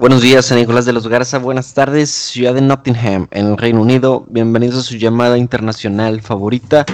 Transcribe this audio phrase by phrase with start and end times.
[0.00, 1.36] Buenos días, San Nicolás de los Garza.
[1.36, 4.24] Buenas tardes, ciudad de Nottingham, en el Reino Unido.
[4.30, 6.86] Bienvenidos a su llamada internacional favorita,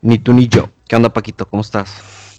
[0.00, 0.70] ni tú ni yo.
[0.88, 1.46] ¿Qué onda, Paquito?
[1.46, 1.94] ¿Cómo estás?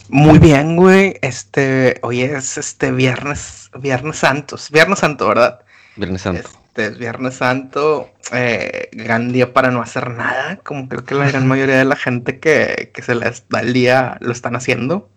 [0.09, 1.13] Muy bien, güey.
[1.21, 5.59] Este, hoy es este viernes, Viernes Santos, Viernes Santo, ¿verdad?
[5.95, 6.49] Viernes Santo.
[6.69, 11.29] Este es Viernes Santo, eh, gran día para no hacer nada, como creo que la
[11.29, 15.07] gran mayoría de la gente que, que se les da el día lo están haciendo.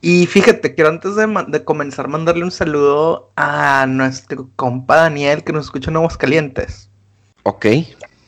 [0.00, 5.52] Y fíjate, quiero antes de, de comenzar mandarle un saludo a nuestro compa Daniel que
[5.52, 6.88] nos escucha en Aguascalientes.
[7.42, 7.66] Ok.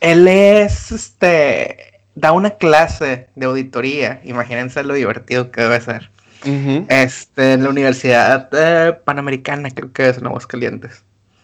[0.01, 6.11] Él es, este, da una clase de auditoría, imagínense lo divertido que debe ser.
[6.89, 11.03] Este, en la Universidad eh, Panamericana, creo que es en Aguascalientes.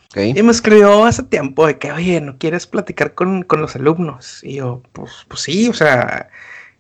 [0.10, 0.36] Ok.
[0.36, 4.44] Y me escribió hace tiempo de que, oye, ¿no quieres platicar con, con los alumnos?
[4.44, 6.30] Y yo, pues, pues sí, o sea,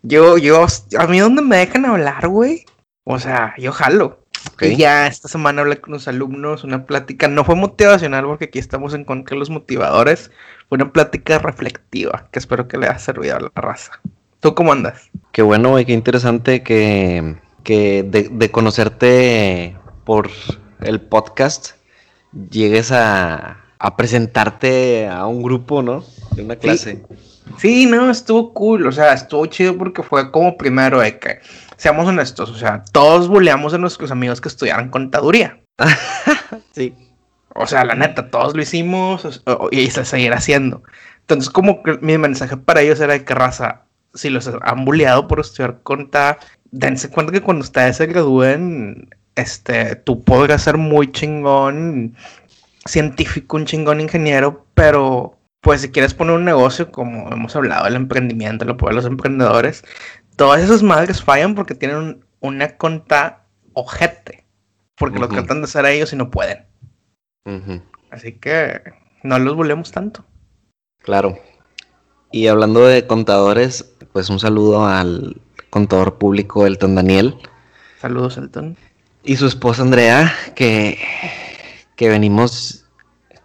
[0.01, 0.65] yo, yo,
[0.97, 2.65] a mí donde me dejan hablar, güey,
[3.09, 4.19] o sea, yo jalo.
[4.59, 8.59] Y ya esta semana hablé con los alumnos, una plática, no fue motivacional porque aquí
[8.59, 10.29] estamos en contra de los motivadores,
[10.67, 13.93] fue una plática reflectiva que espero que le haya servido a la raza.
[14.39, 15.09] ¿Tú cómo andas?
[15.31, 20.29] Qué bueno, güey, qué interesante que, que de, de conocerte por
[20.81, 21.71] el podcast
[22.49, 26.03] llegues a, a presentarte a un grupo, ¿no?
[26.31, 27.03] De una clase.
[27.09, 27.36] Sí,
[27.87, 31.39] no, estuvo cool, o sea, estuvo chido porque fue como primero de que,
[31.77, 35.59] seamos honestos, o sea, todos bulleamos a nuestros amigos que estudiaran contaduría.
[36.73, 36.93] Sí.
[37.55, 40.83] O sea, la neta, todos lo hicimos y se seguirá haciendo.
[41.21, 43.81] Entonces, como que mi mensaje para ellos era de que raza,
[44.13, 46.37] si los han bulleado por estudiar conta,
[46.69, 52.15] dense cuenta que cuando ustedes se gradúen, este, tú podrás ser muy chingón
[52.85, 55.36] científico, un chingón ingeniero, pero
[55.67, 59.83] pues si quieres poner un negocio, como hemos hablado, el emprendimiento, apoyo a los emprendedores,
[60.37, 63.43] todas esas madres fallan porque tienen un- una conta
[63.73, 64.45] ojete,
[64.95, 66.65] porque lo tratan de hacer a ellos y no pueden.
[68.11, 68.81] Así que
[69.23, 70.23] no los volvemos tanto.
[71.03, 71.37] Claro.
[72.31, 77.35] Y hablando de contadores, pues un saludo al contador público Elton Daniel
[77.99, 78.77] Saludos, Elton.
[79.23, 80.97] y su esposa Andrea, que,
[81.97, 82.85] que venimos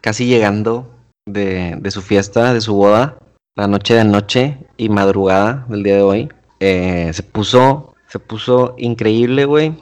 [0.01, 0.92] casi llegando
[1.27, 3.19] de, de su fiesta, de su boda,
[3.55, 6.29] la noche de noche y madrugada del día de hoy.
[6.61, 9.75] Eh, se puso, se puso increíble, güey.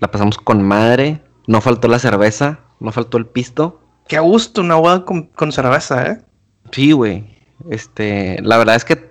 [0.00, 1.20] La pasamos con madre.
[1.46, 3.80] No faltó la cerveza, no faltó el pisto.
[4.08, 6.22] Qué gusto, una boda con, con cerveza, ¿eh?
[6.70, 7.38] Sí, güey.
[7.70, 9.10] Este, la verdad es que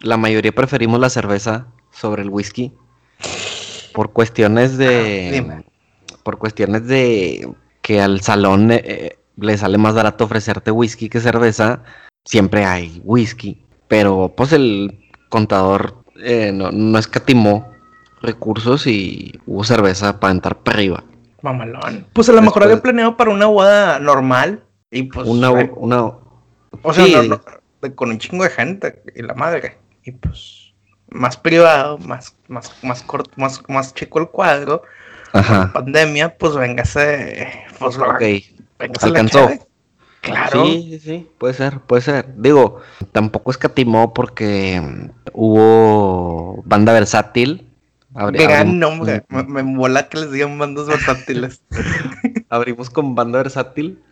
[0.00, 2.72] la mayoría preferimos la cerveza sobre el whisky
[3.92, 5.62] por cuestiones de Ah,
[6.22, 7.48] por cuestiones de
[7.82, 11.82] que al salón eh, le sale más barato ofrecerte whisky que cerveza.
[12.24, 14.98] Siempre hay whisky, pero pues el
[15.28, 17.70] contador eh, no, no escatimó
[18.22, 21.04] recursos y hubo cerveza para entrar para arriba.
[21.42, 22.06] Mamalón.
[22.12, 24.64] Pues a lo mejor había planeado para una boda normal.
[24.90, 25.26] Y pues.
[25.28, 27.40] una, eh, una, o sea, sí, no-
[27.80, 29.76] no- con un chingo de gente y la madre.
[30.04, 30.72] Y pues.
[31.08, 34.82] Más privado, más, más, más corto, más, más chico el cuadro.
[35.32, 37.48] ajá, Pandemia, pues véngase.
[37.78, 38.06] Pues lo.
[39.02, 39.50] Alcanzó.
[40.20, 40.66] Claro.
[40.66, 42.34] Sí, sí, sí, puede ser, puede ser.
[42.36, 42.80] Digo,
[43.12, 47.66] tampoco escatimó porque mm, hubo banda versátil.
[48.14, 49.22] Abrimos- nombre.
[49.28, 51.60] Me, me mola que les digan bandos versátiles.
[52.48, 54.02] Abrimos con banda versátil.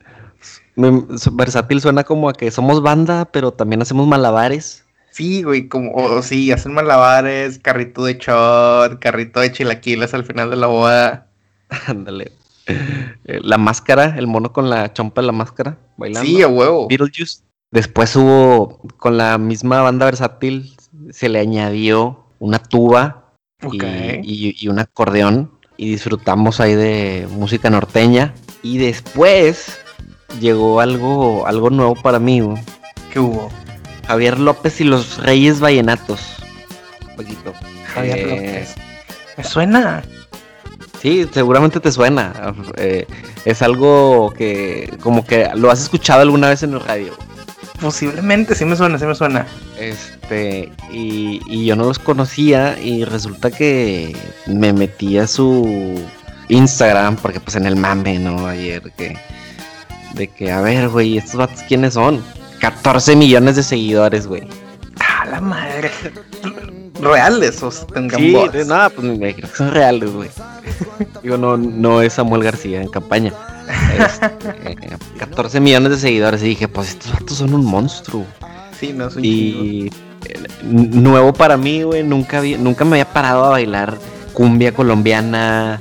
[0.77, 4.85] Me- versátil suena como a que somos banda, pero también hacemos malabares.
[5.11, 10.51] Sí, güey, como, o, sí, hacen malabares, carrito de shot, carrito de chilaquiles al final
[10.51, 11.27] de la boda.
[11.87, 12.33] Ándale.
[12.67, 16.27] Eh, La máscara, el mono con la chompa de la máscara, bailando.
[16.29, 16.89] Sí, a huevo.
[16.89, 17.43] Beetlejuice.
[17.71, 20.77] Después hubo, con la misma banda versátil,
[21.11, 23.33] se le añadió una tuba
[23.63, 23.85] y- Ok.
[24.23, 28.33] y, y un acordeón y disfrutamos ahí de música norteña
[28.63, 29.79] y después
[30.41, 32.63] llegó algo algo nuevo para mí güey.
[33.13, 33.51] ¿Qué hubo?
[34.07, 36.21] Javier López y los Reyes Vallenatos
[37.17, 37.53] Paquito.
[37.87, 38.75] Javier Eh, López.
[39.37, 40.03] Me suena.
[41.05, 42.33] Sí seguramente te suena
[42.79, 43.07] eh,
[43.45, 47.13] es algo que como que lo has escuchado alguna vez en el radio
[47.81, 49.47] Posiblemente, sí me suena, sí me suena.
[49.79, 54.17] Este, y, y yo no los conocía y resulta que
[54.47, 56.01] me metí a su
[56.49, 58.47] Instagram, porque pues en el mame, ¿no?
[58.47, 59.19] Ayer, que,
[60.15, 62.25] de que, a ver, güey, ¿estos vatos quiénes son?
[62.61, 64.47] 14 millones de seguidores, güey.
[65.31, 65.91] La madre.
[67.05, 70.29] Reales, o sea, tengan Sí, de nada, pues me creo que son reales, güey.
[71.23, 73.33] Digo, no, no es Samuel García en campaña.
[73.99, 74.31] Este,
[75.19, 78.25] 14 millones de seguidores y dije, pues estos vatos son un monstruo.
[78.79, 79.25] Sí, no es un.
[79.25, 79.87] Y
[80.27, 82.03] eh, nuevo para mí, güey.
[82.03, 83.97] Nunca, había- nunca me había parado a bailar
[84.33, 85.79] cumbia colombiana.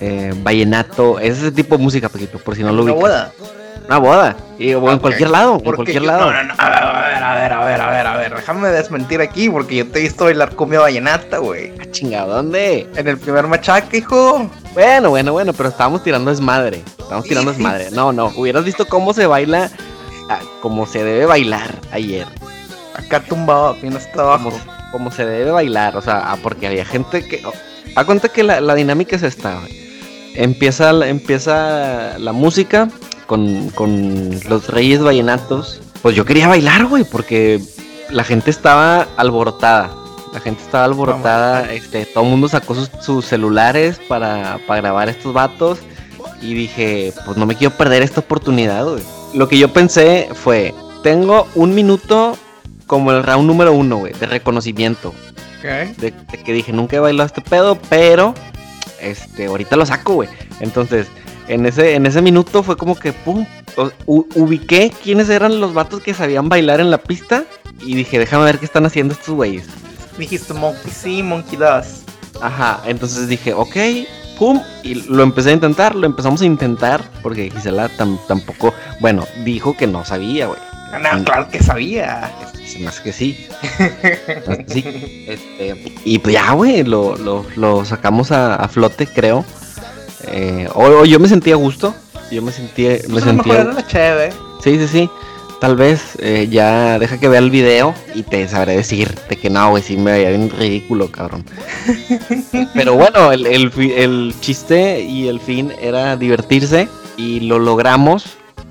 [0.00, 3.00] eh, vallenato, ese tipo de música, Paquito, por si no lo Una ubicas.
[3.00, 3.32] boda.
[3.86, 4.36] Una boda.
[4.58, 5.00] Y, o en Ok.
[5.00, 6.30] cualquier lado, en cualquier yo- lado.
[6.30, 6.54] No, no, no.
[6.58, 6.76] A ver,
[7.22, 8.13] a ver, a ver, a ver, a ver.
[8.30, 11.72] Déjame desmentir aquí porque yo te he visto bailar cumbia vallenata, güey.
[11.80, 12.88] Ah, chingado, ¿dónde?
[12.96, 14.48] En el primer machaca, hijo.
[14.72, 16.82] Bueno, bueno, bueno, pero estábamos tirando desmadre.
[16.98, 17.90] Estábamos tirando desmadre.
[17.90, 19.70] No, no, hubieras visto cómo se baila,
[20.30, 22.26] ah, como se debe bailar ayer.
[22.94, 24.50] Acá tumbado, bien hasta abajo.
[24.50, 24.62] Como,
[24.92, 27.42] como se debe bailar, o sea, ah, porque había gente que...
[27.44, 27.52] oh,
[27.96, 29.84] a cuenta que la, la dinámica es esta, güey.
[30.36, 32.88] Empieza, la- empieza la música
[33.26, 35.80] con, con los reyes vallenatos.
[36.02, 37.60] Pues yo quería bailar, güey, porque
[38.14, 39.90] la gente estaba alborotada.
[40.32, 45.08] La gente estaba alborotada, este, todo el mundo sacó sus, sus celulares para, para grabar
[45.08, 45.80] estos vatos.
[46.40, 49.02] Y dije, pues no me quiero perder esta oportunidad, güey.
[49.34, 52.36] Lo que yo pensé fue, tengo un minuto
[52.86, 55.08] como el round número uno, güey, de reconocimiento.
[55.58, 55.96] Ok.
[55.98, 58.34] De, de que dije, nunca he bailado este pedo, pero
[59.00, 60.28] este, ahorita lo saco, güey.
[60.60, 61.08] Entonces,
[61.48, 63.46] en ese, en ese minuto fue como que, pum,
[64.06, 67.44] u- ubiqué quiénes eran los vatos que sabían bailar en la pista.
[67.80, 69.66] Y dije, déjame ver qué están haciendo estos güeyes.
[70.18, 72.02] Dijiste Monkey sí, Monkey das.
[72.40, 73.76] Ajá, entonces dije, ok,
[74.38, 79.24] pum, y lo empecé a intentar, lo empezamos a intentar, porque Gisela tam- tampoco, bueno,
[79.44, 80.58] dijo que no sabía, güey.
[81.02, 81.24] No, Mm.
[81.24, 82.30] claro que sabía.
[82.86, 83.46] Hace que sí.
[83.98, 84.84] Que sí.
[85.28, 89.44] Este, y pues ya, güey, lo, lo, lo sacamos a, a flote, creo.
[90.28, 91.94] Eh, o, o yo me sentía a gusto.
[92.30, 92.98] Yo me sentía.
[93.08, 94.32] Me Pues a lo mejor sentía era chévere.
[94.62, 95.10] sí, sí, sí.
[95.60, 99.48] Tal vez eh, ya deja que vea el video y te sabré decir de que
[99.48, 101.44] no, güey, sí me veía bien ridículo, cabrón.
[102.74, 108.24] Pero bueno, el, el, el chiste y el fin era divertirse y lo logramos.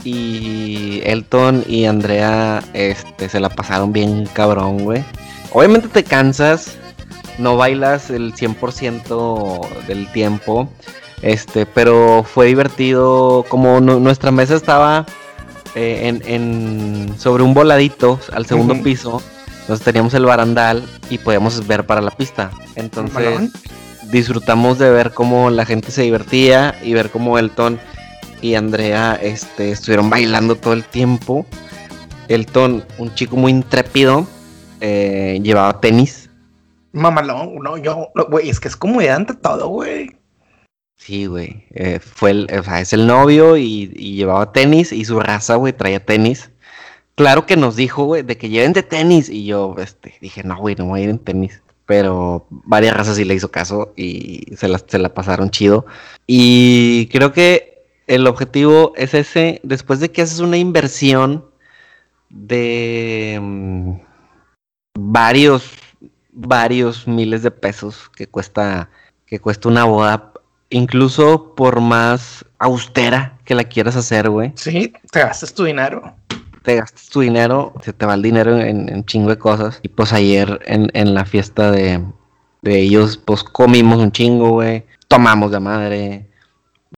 [0.03, 5.03] Y Elton y Andrea este, se la pasaron bien cabrón, güey.
[5.51, 6.75] Obviamente te cansas,
[7.39, 10.69] no bailas el 100% del tiempo,
[11.23, 13.43] este, pero fue divertido.
[13.49, 15.05] Como nu- nuestra mesa estaba
[15.73, 19.21] eh, en, en- sobre un voladito al segundo piso,
[19.61, 22.51] entonces teníamos el barandal y podíamos ver para la pista.
[22.75, 23.51] Entonces Malón.
[24.11, 27.79] disfrutamos de ver cómo la gente se divertía y ver cómo Elton
[28.41, 31.45] y Andrea este, estuvieron bailando todo el tiempo.
[32.27, 34.27] Elton, un chico muy intrépido,
[34.81, 36.29] eh, llevaba tenis.
[36.91, 40.15] Mamalón, no, yo, güey, es que es comodidad ante todo, güey.
[41.05, 41.65] Sí, güey.
[41.71, 45.73] eh, fue el, o sea, es el novio y, llevaba tenis y su raza, güey,
[45.73, 46.49] traía tenis.
[47.15, 49.29] Claro que nos dijo, güey, de que lleven de tenis.
[49.29, 51.61] Y yo, este, dije, no, güey, no voy a ir en tenis.
[51.85, 55.85] Pero varias razas sí le hizo caso y se la, se la pasaron chido.
[56.25, 61.45] Y creo que el objetivo es ese, después de que haces una inversión
[62.29, 63.93] de mm,
[64.97, 65.69] varios,
[66.31, 68.89] varios miles de pesos que cuesta,
[69.25, 70.32] que cuesta una boda,
[70.73, 76.15] incluso por más austera que la quieras hacer, güey Sí, te gastas tu dinero.
[76.63, 79.79] te gastas tu dinero, se te va el dinero en, en chingo de cosas.
[79.83, 82.01] Y pues ayer en, en la fiesta de,
[82.61, 84.85] de ellos, pues comimos un chingo, güey.
[85.09, 86.29] Tomamos de madre,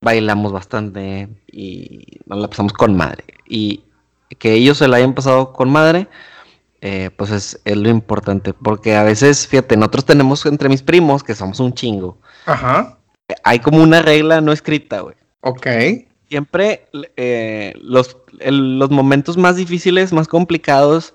[0.01, 3.23] bailamos bastante y nos la pasamos con madre.
[3.47, 3.83] Y
[4.39, 6.07] que ellos se la hayan pasado con madre,
[6.81, 8.53] eh, pues es, es lo importante.
[8.53, 12.94] Porque a veces, fíjate, nosotros tenemos entre mis primos, que somos un chingo, Ajá.
[13.43, 15.67] Hay como una regla no escrita, güey Ok.
[16.29, 21.13] siempre eh, los, el- los momentos más difíciles, más complicados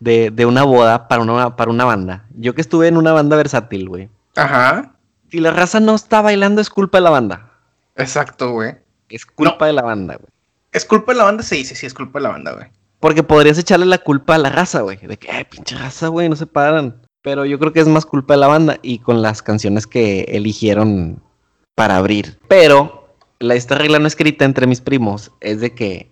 [0.00, 2.26] de, de una boda para una, para una banda.
[2.36, 4.08] Yo que estuve en una banda versátil, güey.
[4.36, 4.94] Ajá.
[5.30, 7.50] Si la raza no está bailando, es culpa de la banda.
[7.96, 8.74] Exacto, güey.
[9.08, 10.28] Es culpa de la banda, güey.
[10.72, 11.42] ¿Es culpa de la banda?
[11.42, 12.66] Sí, sí, sí, es culpa de la banda, güey.
[13.00, 14.98] Porque podrías echarle la culpa a la raza, güey.
[14.98, 17.00] De que, eh, pinche raza, güey, no se paran.
[17.22, 20.22] Pero yo creo que es más culpa de la banda y con las canciones que
[20.28, 21.22] eligieron
[21.74, 22.38] para abrir.
[22.48, 26.10] Pero la, esta regla no escrita entre mis primos es de que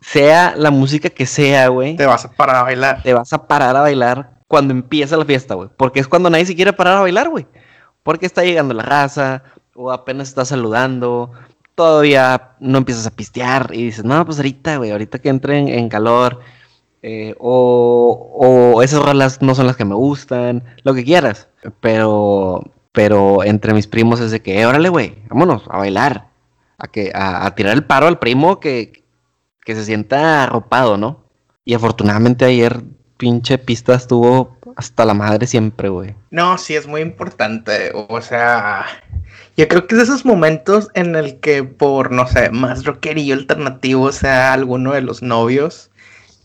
[0.00, 3.02] sea la música que sea, güey, Te vas a parar a bailar.
[3.02, 5.68] te vas a parar a bailar cuando empieza la fiesta, güey.
[5.76, 7.46] Porque es cuando nadie se quiere parar a bailar, güey.
[8.02, 9.44] Porque está llegando la raza,
[9.74, 11.30] o apenas está saludando,
[11.74, 15.68] todavía no empiezas a pistear y dices, no, pues ahorita, güey, ahorita que entre en,
[15.68, 16.40] en calor,
[17.02, 18.30] eh, o,
[18.74, 21.48] o esas rolas no son las que me gustan, lo que quieras.
[21.80, 22.62] Pero,
[22.92, 26.28] pero entre mis primos es de que, eh, órale, güey, vámonos a bailar,
[26.78, 29.04] a, que, a, tirar el paro al primo que,
[29.64, 31.24] que se sienta arropado, ¿no?
[31.64, 32.82] Y afortunadamente ayer
[33.22, 36.16] pinche pista estuvo hasta la madre siempre, güey.
[36.32, 37.92] No, sí, es muy importante.
[37.94, 38.84] O sea,
[39.56, 43.34] yo creo que es de esos momentos en el que por, no sé, más rockerillo
[43.34, 45.91] alternativo sea alguno de los novios,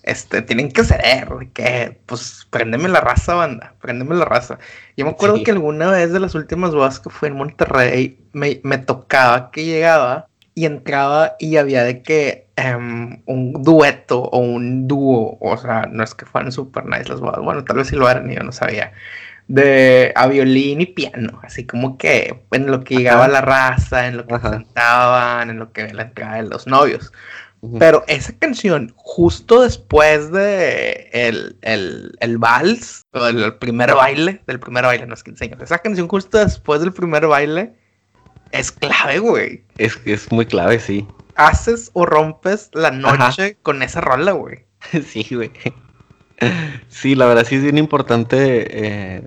[0.07, 4.57] este, tienen que ceder, que, pues, préndeme la raza, banda, préndeme la raza.
[4.95, 8.61] Yo me acuerdo que alguna vez de las últimas bodas que fue en Monterrey, me,
[8.63, 14.87] me tocaba que llegaba y entraba y había de que em, un dueto o un
[14.87, 17.95] dúo, o sea, no es que fueran super nice las bodas, bueno, tal vez sí
[17.95, 18.93] lo eran y yo no sabía,
[19.47, 24.17] de a violín y piano, así como que en lo que llegaba la raza, en
[24.17, 27.13] lo que cantaban, en lo que la entrada de los novios.
[27.79, 34.59] Pero esa canción, justo después de el, el, el vals, o el, primer baile, del
[34.59, 37.74] primer baile, no es que enseño, esa canción justo después del primer baile,
[38.51, 39.65] es clave, güey.
[39.77, 41.07] Es, es muy clave, sí.
[41.36, 44.65] Haces o rompes la noche con esa rola, güey.
[45.07, 45.51] sí, güey.
[46.89, 49.24] Sí, la verdad sí es bien importante eh,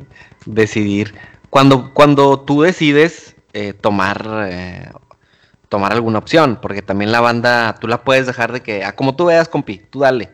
[0.46, 1.14] decidir.
[1.50, 4.90] Cuando, cuando tú decides eh, tomar, eh,
[5.70, 9.16] tomar alguna opción, porque también la banda, tú la puedes dejar de que, ah, como
[9.16, 10.28] tú veas, compi, tú dale.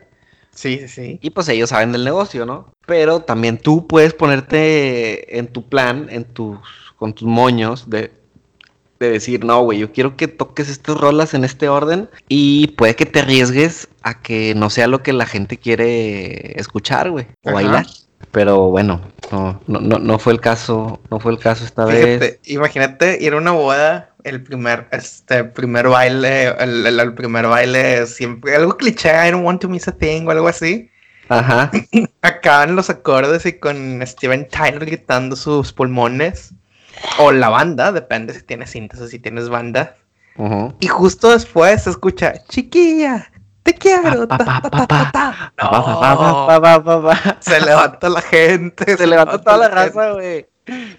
[0.51, 1.19] Sí, sí, sí.
[1.21, 2.73] Y pues ellos saben del negocio, ¿no?
[2.87, 6.57] Pero también tú puedes ponerte en tu plan, en tus,
[6.97, 8.11] con tus moños de,
[8.99, 12.95] de decir, no, güey, yo quiero que toques estas rolas en este orden y puede
[12.95, 17.51] que te arriesgues a que no sea lo que la gente quiere escuchar, güey, o
[17.51, 17.85] bailar.
[18.31, 22.39] Pero bueno, no, no, no, fue el caso, no fue el caso esta vez.
[22.45, 28.55] Imagínate ir a una boda, el primer, este, primer baile, el, el, primer baile siempre,
[28.55, 30.89] algo cliché, I don't want to miss a thing o algo así.
[31.29, 31.71] Ajá.
[32.21, 36.53] Acaban los acordes y con Steven Tyler gritando sus pulmones.
[37.19, 39.95] O la banda, depende si tienes cintas o si tienes banda.
[40.79, 43.31] Y justo después se escucha, chiquilla,
[43.67, 44.27] te quiero.
[47.39, 48.97] Se levanta la gente.
[48.97, 50.45] Se, levanta toda la raza, güey.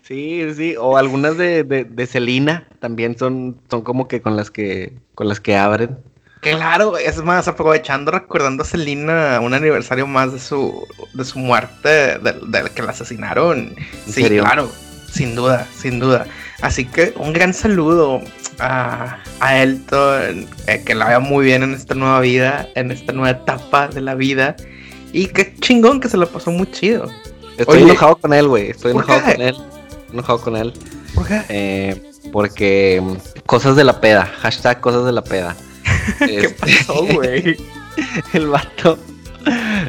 [0.02, 4.50] Sí, sí, o algunas de, de, de Celina también son, son como que con las
[4.50, 5.98] que con las que abren.
[6.40, 12.18] Claro, es más, aprovechando, recordando a Celina un aniversario más de su de su muerte,
[12.18, 13.74] del que la asesinaron.
[14.06, 14.70] Sí, claro
[15.10, 16.26] sin duda, sin duda.
[16.60, 18.22] Así que un gran saludo
[18.58, 23.12] a, a Elton, eh, que la vaya muy bien en esta nueva vida, en esta
[23.12, 24.56] nueva etapa de la vida.
[25.12, 27.10] Y qué chingón que se lo pasó muy chido.
[27.56, 28.70] Estoy enojado con él, güey.
[28.70, 29.56] Estoy enojado con él.
[30.12, 30.72] Enojado con él.
[31.14, 31.42] ¿Por qué?
[31.48, 34.26] Eh, porque mm, cosas de la peda.
[34.40, 35.56] Hashtag cosas de la peda.
[36.18, 37.56] ¿Qué este, pasó, güey?
[38.32, 38.98] el vato.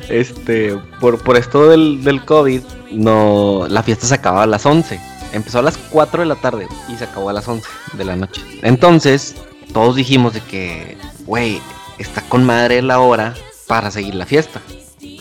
[0.09, 2.61] Este, por, por esto del, del COVID,
[2.91, 4.99] no, la fiesta se acababa a las 11.
[5.31, 8.15] Empezó a las 4 de la tarde y se acabó a las 11 de la
[8.15, 8.41] noche.
[8.63, 9.35] Entonces,
[9.73, 11.61] todos dijimos de que, güey,
[11.97, 13.35] está con madre la hora
[13.67, 14.61] para seguir la fiesta.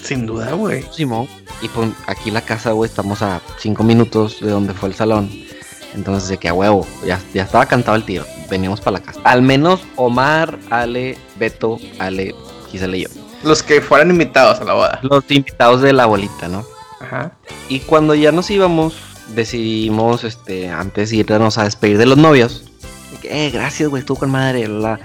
[0.03, 0.85] Sin duda, güey.
[0.93, 1.29] Simón.
[1.61, 5.31] Y pues aquí la casa, güey, estamos a 5 minutos de donde fue el salón.
[5.95, 8.25] Entonces, de que a huevo, ya, ya estaba cantado el tiro.
[8.49, 9.21] Veníamos para la casa.
[9.25, 12.35] Al menos Omar, Ale, Beto, Ale,
[12.71, 13.09] Gisela y yo.
[13.43, 15.01] Los que fueran invitados a la boda.
[15.03, 16.65] Los invitados de la abuelita, ¿no?
[17.01, 17.33] Ajá.
[17.69, 18.95] Y cuando ya nos íbamos,
[19.35, 22.65] decidimos, este, antes irnos a despedir de los novios.
[23.23, 24.67] Eh, gracias, güey, estuvo con madre.
[24.69, 25.01] La...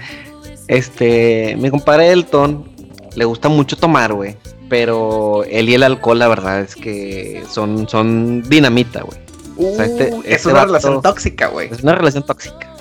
[0.68, 2.68] Este, mi compadre Elton
[3.14, 4.36] le gusta mucho tomar, güey.
[4.68, 9.18] Pero él y el alcohol, la verdad es que son, son dinamita, güey.
[9.56, 11.68] o sea, este, es este una relación tóxica, güey.
[11.70, 12.74] Es una relación tóxica.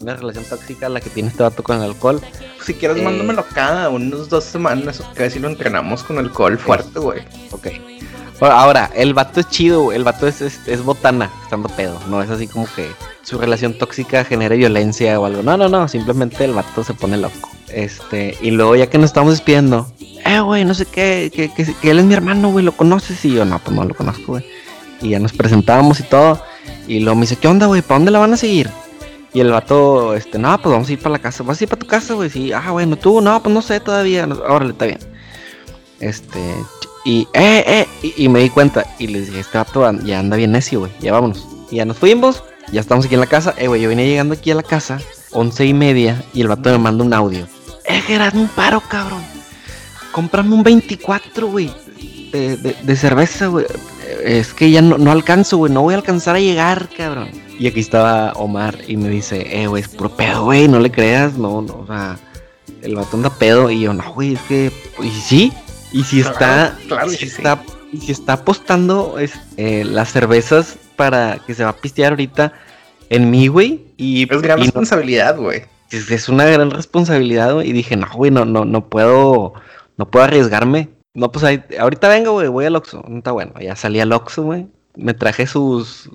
[0.00, 2.20] Una relación tóxica la que tiene este vato con el alcohol.
[2.64, 6.98] Si quieres, eh, mándamelo cada unos dos semanas, que si lo entrenamos con alcohol fuerte,
[6.98, 7.20] güey.
[7.50, 7.68] Ok.
[8.40, 12.00] Ahora, el vato es chido, el vato es, es, botana, estando pedo.
[12.08, 12.90] No es así como que
[13.22, 15.42] su relación tóxica genere violencia o algo.
[15.42, 17.50] No, no, no, simplemente el vato se pone loco.
[17.68, 19.92] Este, y luego ya que nos estamos despidiendo,
[20.24, 23.24] eh, güey, no sé qué, que, él es mi hermano, güey, ¿lo conoces?
[23.24, 24.44] Y yo, no, pues no lo conozco, güey.
[25.02, 26.42] Y ya nos presentamos y todo.
[26.88, 27.82] Y luego me dice, ¿qué onda, güey?
[27.82, 28.70] ¿Para dónde la van a seguir?
[29.32, 31.44] Y el vato, este, no, pues vamos a ir para la casa.
[31.44, 32.30] ¿Vas a ir para tu casa, güey?
[32.30, 34.26] Sí, ah, bueno, tú, no, pues no sé todavía.
[34.26, 34.98] Órale, está bien.
[36.00, 36.40] Este,
[37.10, 38.86] y, eh, eh, y, me di cuenta.
[39.00, 40.92] Y les dije, este vato ya anda bien necio, güey.
[41.00, 41.44] Ya vámonos.
[41.68, 42.44] Y ya nos fuimos.
[42.70, 43.52] Ya estamos aquí en la casa.
[43.58, 45.00] Eh, güey, yo venía llegando aquí a la casa.
[45.32, 46.22] Once y media.
[46.32, 47.48] Y el vato me manda un audio.
[47.84, 49.22] Eh, Gerard, un paro, cabrón.
[50.12, 51.72] Cómprame un 24, güey.
[52.30, 53.66] De, cerveza, güey.
[54.22, 55.72] Es que ya no, no alcanzo, güey.
[55.72, 57.30] No voy a alcanzar a llegar, cabrón.
[57.58, 60.68] Y aquí estaba Omar y me dice, eh, güey, es puro pedo, güey.
[60.68, 61.36] No le creas.
[61.36, 62.20] No, no, o sea.
[62.82, 63.68] El vato anda pedo.
[63.68, 64.70] Y yo, no, güey, es que.
[65.02, 65.52] Y sí,
[65.92, 66.76] y si está,
[67.08, 69.16] si está, y si está apostando
[69.56, 72.52] eh, las cervezas para que se va a pistear ahorita
[73.08, 73.86] en mí, güey.
[73.96, 75.62] Y, es gran responsabilidad, güey.
[75.90, 77.70] Es, una gran responsabilidad, güey.
[77.70, 79.54] Y dije, no, güey, no, no, no puedo,
[79.96, 80.88] no puedo arriesgarme.
[81.14, 83.04] No, pues ahí, ahorita vengo, güey, voy al Oxxo.
[83.08, 83.52] No está bueno.
[83.60, 84.68] Ya salí al Oxxo, güey.
[84.96, 86.08] Me traje sus,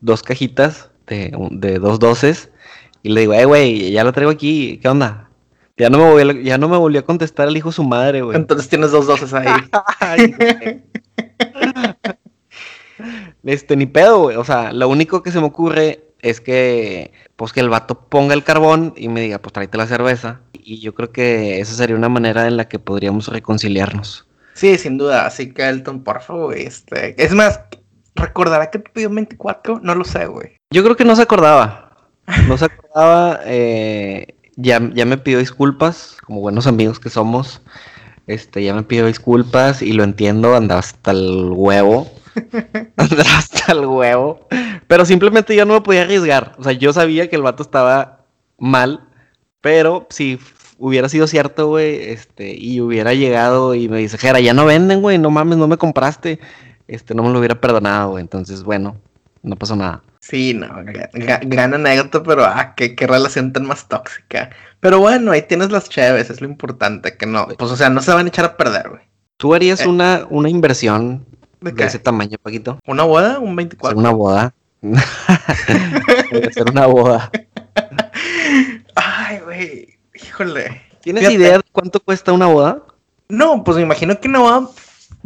[0.00, 2.50] dos cajitas de, de dos doces.
[3.02, 4.78] Y le digo, eh, güey, ya lo traigo aquí.
[4.82, 5.27] ¿Qué onda?
[5.78, 7.84] Ya no me volvió, a- ya no me volvió a contestar el hijo de su
[7.84, 8.36] madre, güey.
[8.36, 9.46] Entonces tienes dos doces ahí.
[10.00, 10.34] Ay,
[13.44, 14.36] este, ni pedo, güey.
[14.36, 18.34] O sea, lo único que se me ocurre es que, pues, que el vato ponga
[18.34, 20.40] el carbón y me diga, pues, tráete la cerveza.
[20.52, 24.26] Y yo creo que esa sería una manera en la que podríamos reconciliarnos.
[24.54, 25.26] Sí, sin duda.
[25.26, 27.14] Así que Elton, por favor, este.
[27.22, 27.60] Es más,
[28.16, 29.80] ¿recordará que te pidió 24?
[29.82, 30.56] No lo sé, güey.
[30.72, 31.84] Yo creo que no se acordaba.
[32.48, 33.40] No se acordaba.
[33.44, 37.62] eh, ya, ya me pidió disculpas, como buenos amigos que somos.
[38.26, 42.10] Este, ya me pidió disculpas y lo entiendo, andaba hasta el huevo.
[42.96, 44.46] andaba hasta el huevo.
[44.88, 46.56] Pero simplemente yo no me podía arriesgar.
[46.58, 48.24] O sea, yo sabía que el vato estaba
[48.58, 49.08] mal.
[49.60, 50.40] Pero si
[50.76, 55.02] hubiera sido cierto, güey, este, y hubiera llegado y me dice, Jera, ya no venden,
[55.02, 56.40] güey, no mames, no me compraste.
[56.88, 58.22] Este, no me lo hubiera perdonado, güey.
[58.22, 58.96] Entonces, bueno,
[59.42, 60.02] no pasó nada.
[60.20, 60.68] Sí, no,
[61.42, 64.50] gran anécdota, pero ah, qué, qué relación tan más tóxica.
[64.80, 68.00] Pero bueno, ahí tienes las chéves, es lo importante, que no, pues o sea, no
[68.02, 69.02] se van a echar a perder, güey.
[69.36, 69.88] ¿Tú harías Eh.
[69.88, 71.24] una, una inversión
[71.60, 72.78] ¿De ese tamaño, Paquito?
[72.86, 73.38] ¿Una boda?
[73.40, 73.98] ¿Un Hacer 24?
[73.98, 74.54] una boda.
[76.48, 77.30] hacer una boda.
[78.94, 80.82] Ay, güey, híjole.
[81.00, 81.34] ¿Tienes Fíjate.
[81.34, 82.82] idea de cuánto cuesta una boda?
[83.28, 84.68] No, pues me imagino que una boda,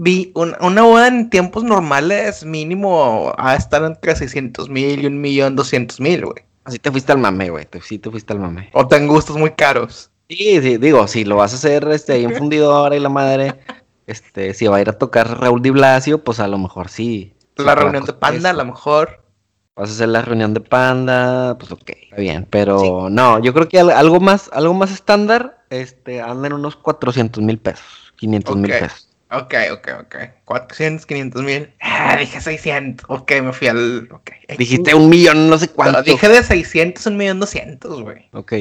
[0.03, 5.21] vi, un- una boda en tiempos normales mínimo a estar entre 600 mil y un
[5.21, 6.45] millón doscientos mil, güey.
[6.65, 7.67] Así te fuiste al mame, güey.
[7.67, 8.71] Te, sí te fuiste al mame.
[8.73, 10.11] O ten gustos muy caros.
[10.29, 13.55] Sí, sí, digo, si lo vas a hacer este, ahí en fundidora y la madre,
[14.07, 17.35] este, si va a ir a tocar Raúl Di Blasio, pues a lo mejor sí.
[17.57, 19.23] La te reunión de panda, a lo mejor.
[19.77, 22.47] Vas a hacer la reunión de panda, pues ok, está bien.
[22.51, 26.77] Pero no, yo creo que al- algo más, algo más estándar, este, anda en unos
[26.77, 29.09] 400 mil pesos, 500 mil pesos.
[29.33, 30.17] Ok, ok, ok.
[30.45, 31.71] 400, 500 mil.
[31.81, 33.07] Ah, dije 600.
[33.09, 34.09] Ok, me fui al.
[34.13, 34.31] Ok.
[34.59, 35.99] Dijiste un millón, no sé cuánto.
[35.99, 38.29] No, dije de 600 a un millón 200, güey.
[38.33, 38.53] Ok.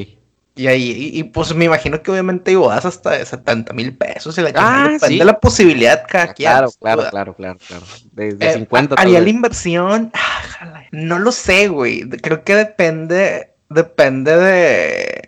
[0.54, 4.38] Y ahí, y, y, pues me imagino que obviamente bodas hasta de 70 mil pesos.
[4.38, 5.20] Y la Ah, depende sí.
[5.20, 6.50] de la posibilidad cada quien.
[6.52, 7.84] Claro, claro, claro, claro, claro.
[8.12, 10.12] De, de Eh, 50 tal ¿Haría la inversión?
[10.14, 10.84] Ah.
[10.92, 12.02] No lo sé, güey.
[12.10, 15.22] Creo que depende, depende de...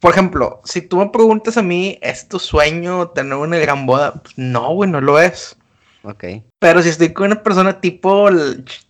[0.00, 4.14] Por ejemplo, si tú me preguntas a mí, ¿es tu sueño tener una gran boda?
[4.14, 5.56] Pues, no, güey, no lo es.
[6.02, 6.24] Ok.
[6.58, 8.28] Pero si estoy con una persona tipo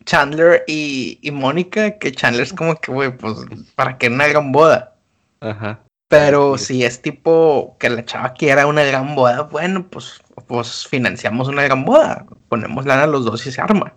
[0.05, 3.39] Chandler y, y Mónica, que Chandler es como que, güey, pues,
[3.75, 4.95] ¿para qué una gran boda?
[5.41, 5.81] Ajá.
[6.09, 6.67] Pero Sí.
[6.67, 11.63] si es tipo que la chava quiera una gran boda, bueno, pues, pues financiamos una
[11.63, 12.25] gran boda.
[12.49, 13.93] Ponemos lana los dos y se arma.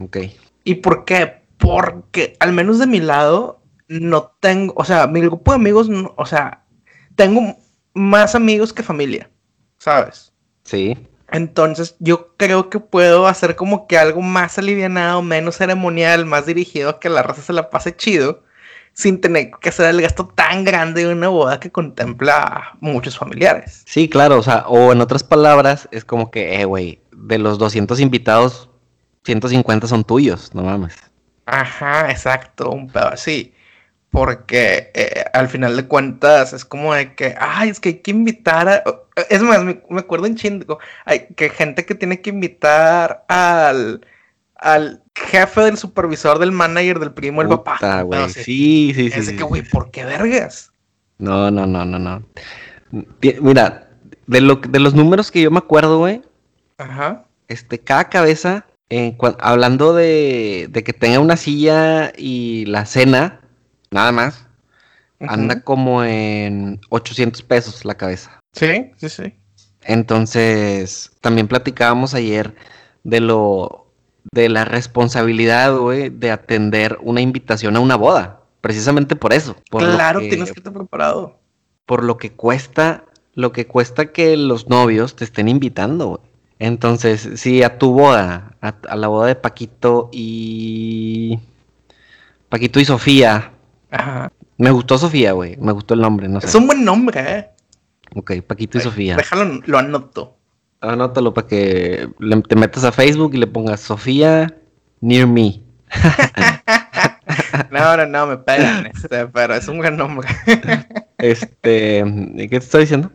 [0.00, 0.18] Ok.
[0.64, 1.40] ¿Y por qué?
[1.58, 3.60] Porque al menos de mi lado
[4.00, 6.64] no tengo, o sea, mi grupo de amigos, no- o sea,
[7.16, 7.56] tengo
[7.94, 9.30] más amigos que familia,
[9.78, 10.32] ¿sabes?
[10.64, 10.96] Sí.
[11.30, 16.90] Entonces yo creo que puedo hacer como que algo más alivianado, menos ceremonial, más dirigido
[16.90, 18.42] a que la raza se la pase chido,
[18.94, 23.16] sin tener que hacer el gasto tan grande de una boda que contempla a muchos
[23.18, 23.82] familiares.
[23.86, 27.58] Sí, claro, o sea, o en otras palabras, es como que, eh, güey, de los
[27.58, 28.68] 200 invitados,
[29.24, 30.94] 150 son tuyos, no mames.
[31.46, 33.54] Ajá, exacto, un pedo así.
[34.12, 38.10] Porque eh, al final de cuentas es como de que, ay, es que hay que
[38.10, 38.82] invitar a...
[39.30, 44.06] Es más, me, me acuerdo en chingo, hay que gente que tiene que invitar al,
[44.56, 47.76] al jefe del supervisor, del manager, del primo, el papá.
[47.76, 48.22] Puta, güey.
[48.22, 48.44] así.
[48.44, 49.18] Sí, sí, sí.
[49.18, 49.44] Es sí, que, sí.
[49.44, 50.70] güey, ¿por qué vergas?
[51.16, 52.22] No, no, no, no, no.
[53.40, 53.88] Mira,
[54.26, 56.20] de, lo, de los números que yo me acuerdo, güey,
[56.76, 57.24] Ajá.
[57.48, 58.66] este, cada cabeza,
[59.38, 63.40] hablando de, de que tenga una silla y la cena,
[63.92, 64.46] nada más,
[65.20, 68.40] anda como en 800 pesos la cabeza.
[68.52, 69.34] Sí, sí, sí.
[69.84, 72.54] Entonces, también platicábamos ayer
[73.04, 73.86] de lo,
[74.32, 78.40] de la responsabilidad, güey, de atender una invitación a una boda.
[78.60, 79.56] Precisamente por eso.
[79.70, 81.38] Por claro, que- tienes que estar preparado.
[81.86, 86.20] por lo que cuesta, lo que cuesta que los novios te estén invitando, güey.
[86.60, 91.40] Entonces, si a tu boda, a, a la boda de Paquito y
[92.48, 93.51] Paquito y Sofía,
[93.92, 94.32] Ajá.
[94.58, 96.46] me gustó Sofía, güey, me gustó el nombre, no sé.
[96.48, 97.48] Es un buen nombre, ¿eh?
[98.16, 99.16] Ok, Paquito y Sofía.
[99.16, 100.36] Déjalo, lo anoto.
[100.80, 104.52] Anótalo para que le- te metas a Facebook y le pongas Sofía
[105.00, 105.60] Near Me.
[107.70, 110.28] No, no, no, me pegan, este, pero es un buen nombre.
[111.18, 112.02] Este,
[112.36, 113.10] ¿qué te estoy diciendo?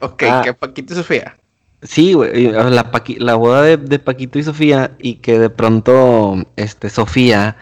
[0.00, 0.42] ok, Ah.
[0.44, 1.36] que Paquito y Sofía.
[1.82, 6.36] Sí, güey, la, Paqui- la boda de, de Paquito y Sofía y que de pronto,
[6.56, 7.56] este, Sofía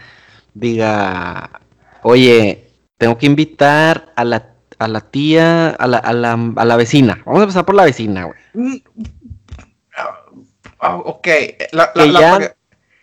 [0.54, 1.60] diga,
[2.04, 6.76] oye, tengo que invitar a la, a la tía, a la, a la, a la
[6.76, 7.20] vecina.
[7.26, 8.82] Vamos a empezar por la vecina, güey.
[10.80, 11.26] Ah, ok,
[11.72, 12.56] la, la- Que la- ya-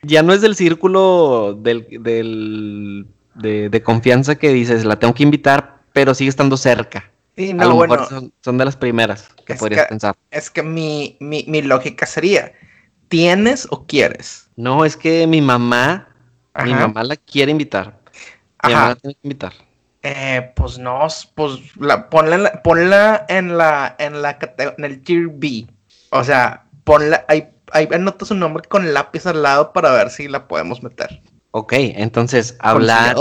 [0.03, 5.21] Ya no es del círculo del, del, de, de confianza que dices, la tengo que
[5.23, 7.11] invitar, pero sigue estando cerca.
[7.37, 10.15] Sí, a no, lo bueno, mejor son, son de las primeras que podrías que- pensar.
[10.31, 12.51] es que mi, mi, mi lógica sería,
[13.09, 14.49] ¿tienes o quieres?
[14.55, 16.09] No, es que mi mamá,
[16.65, 17.99] mi mamá la quiere invitar.
[18.61, 18.89] Ajá.
[18.89, 19.53] la tiene que invitar.
[20.03, 25.01] Eh, pues no, pues la, ponla, en la, ponla en la, en la en el
[25.01, 25.67] tier B.
[26.09, 30.27] O sea, ponla, ahí, ahí anota su nombre con lápiz al lado para ver si
[30.27, 31.21] la podemos meter.
[31.51, 33.15] Ok, entonces hablar,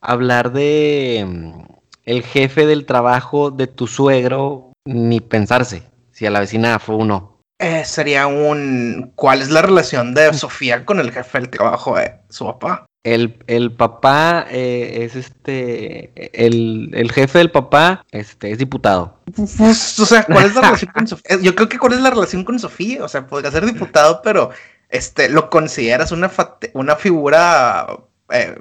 [0.00, 1.62] hablar de mm,
[2.04, 5.82] el jefe del trabajo de tu suegro, ni pensarse.
[6.12, 7.38] Si a la vecina fue uno.
[7.58, 12.14] Eh, sería un, ¿cuál es la relación de Sofía con el jefe del trabajo de
[12.30, 12.87] su papá?
[13.04, 16.10] El, el papá eh, es este.
[16.14, 19.18] El, el jefe del papá este, es diputado.
[19.34, 21.36] Pues, o sea, ¿cuál es la relación con Sofía?
[21.36, 23.04] Eh, Yo creo que cuál es la relación con Sofía.
[23.04, 24.50] O sea, podría ser diputado, pero
[24.88, 26.30] este, lo consideras una,
[26.74, 27.86] una figura
[28.30, 28.56] eh,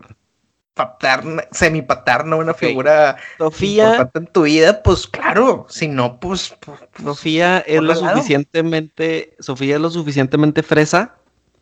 [0.76, 5.66] paterna, semipaterna, una figura Sofía, importante en tu vida, pues claro.
[5.68, 6.56] Si no, pues.
[6.62, 8.16] pues, pues, Sofía es lo lado.
[8.16, 9.36] suficientemente.
[9.40, 11.16] Sofía es lo suficientemente fresa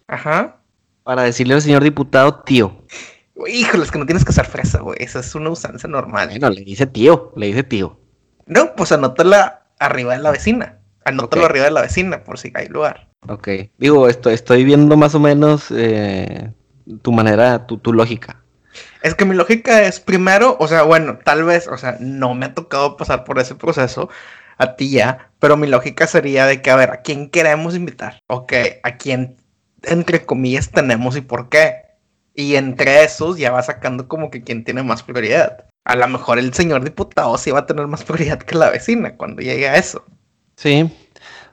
[0.07, 0.57] Ajá.
[1.05, 2.83] Para decirle al señor diputado tío.
[3.47, 4.97] Híjole, es que no tienes que ser fresa, güey.
[4.99, 6.29] Esa es una usanza normal.
[6.29, 7.99] Bueno, le dice tío, le dice tío.
[8.47, 10.79] No, pues anótala arriba de la vecina.
[11.03, 13.07] Anótalo arriba de la vecina, por si hay lugar.
[13.27, 13.47] Ok.
[13.77, 16.51] Digo, esto, estoy viendo más o menos eh,
[17.03, 18.41] tu manera, tu, tu lógica.
[19.03, 22.47] Es que mi lógica es primero, o sea, bueno, tal vez, o sea, no me
[22.47, 24.09] ha tocado pasar por ese proceso
[24.57, 28.19] a ti ya, pero mi lógica sería de que, a ver, ¿a quién queremos invitar?
[28.27, 29.37] Ok, ¿a quién,
[29.87, 31.75] entre comillas, tenemos y por qué?
[32.33, 35.65] Y entre esos ya va sacando como que quién tiene más prioridad.
[35.85, 39.15] A lo mejor el señor diputado sí va a tener más prioridad que la vecina
[39.15, 40.03] cuando llegue a eso.
[40.57, 40.91] Sí.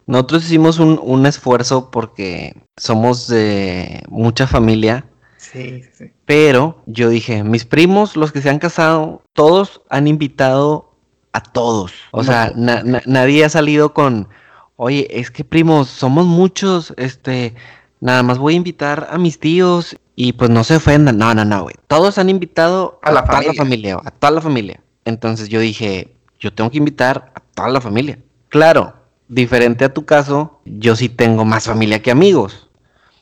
[0.06, 5.04] Nosotros hicimos un, un esfuerzo porque somos de mucha familia.
[5.36, 6.12] Sí, sí, sí.
[6.24, 10.96] Pero yo dije, mis primos, los que se han casado, todos han invitado
[11.32, 11.92] a todos.
[12.10, 12.24] O No.
[12.24, 14.28] sea, na- na- nadie ha salido con,
[14.76, 17.54] oye, es que primos, somos muchos, este,
[18.02, 21.16] nada más voy a invitar a mis tíos y pues no se ofendan.
[21.16, 21.76] No, no, no, güey.
[21.86, 23.52] Todos han invitado A la toda familia.
[23.52, 24.80] la familia, a toda la familia.
[25.04, 28.18] Entonces yo dije, yo tengo que invitar a toda la familia.
[28.48, 28.92] Claro,
[29.28, 32.68] diferente a tu caso, yo sí tengo más familia que amigos.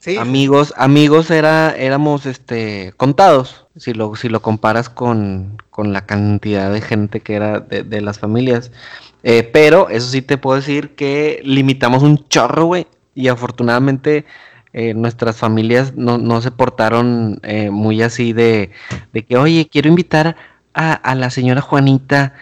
[0.01, 6.07] Sí, Amigos, amigos era, éramos este contados, si lo, si lo comparas con, con la
[6.07, 8.73] cantidad de gente que era de, de las familias.
[9.25, 12.87] Eh, pero eso sí te puedo decir que limitamos un chorro, güey.
[13.15, 14.25] Y afortunadamente
[14.73, 18.71] eh, nuestras familias no, no se portaron eh, muy así de,
[19.13, 20.37] de que, oye, quiero invitar
[20.75, 22.35] a, a la señora Juanita,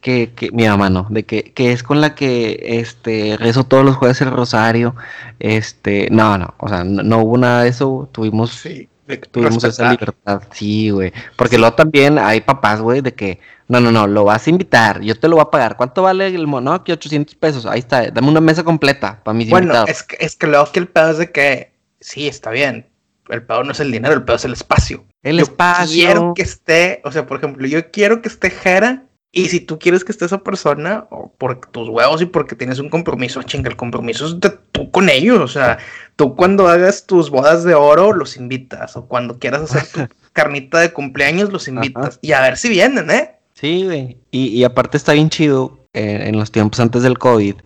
[0.00, 3.84] que, que mi mamá no, de que, que es con la que este rezo todos
[3.84, 4.94] los jueves el rosario.
[5.38, 8.88] Este, no, no, o sea, no, no hubo nada de eso, tuvimos sí.
[9.16, 9.90] Tuvimos esa respetar.
[9.90, 11.12] libertad, sí, güey.
[11.36, 15.00] Porque luego también hay papás, güey, de que, no, no, no, lo vas a invitar,
[15.00, 15.76] yo te lo voy a pagar.
[15.76, 16.72] ¿Cuánto vale el mono?
[16.72, 19.90] Aquí 800 pesos, ahí está, dame una mesa completa para mis Bueno, invitados.
[19.90, 22.86] es que, es que luego que el pedo es de que sí, está bien.
[23.28, 25.04] El pedo no es el dinero, el pedo es el espacio.
[25.22, 25.94] El Yo espacio.
[26.06, 29.04] Quiero que esté, o sea, por ejemplo, yo quiero que esté Jera.
[29.30, 32.78] Y si tú quieres que esté esa persona, o por tus huevos y porque tienes
[32.78, 35.38] un compromiso, chinga, el compromiso es de tú con ellos.
[35.40, 35.78] O sea,
[36.16, 38.96] tú cuando hagas tus bodas de oro, los invitas.
[38.96, 42.18] O cuando quieras hacer tu carnita de cumpleaños, los invitas.
[42.22, 43.34] Y a ver si vienen, ¿eh?
[43.54, 44.16] Sí, güey.
[44.30, 47.56] Y, y aparte está bien chido eh, en los tiempos antes del COVID.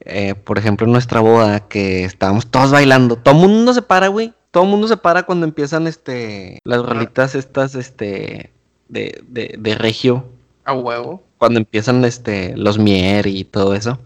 [0.00, 3.16] eh, por ejemplo, en nuestra boda, que estábamos todos bailando.
[3.16, 4.32] Todo el mundo se para, güey.
[4.50, 8.52] Todo el mundo se para cuando empiezan este las rolitas estas este
[8.88, 10.30] de, de, de regio.
[10.64, 11.22] A huevo.
[11.38, 13.98] Cuando empiezan este los Mier y todo eso.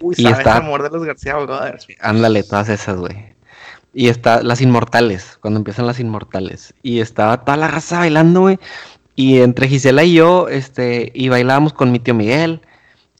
[0.00, 1.86] Uy, Y sabes está- amor de los García Brothers.
[2.00, 3.34] Ándale, todas esas, güey.
[3.92, 6.74] Y está las inmortales, cuando empiezan las inmortales.
[6.82, 8.58] Y estaba toda la raza bailando, güey.
[9.16, 12.60] Y entre Gisela y yo, este, y bailábamos con mi tío Miguel,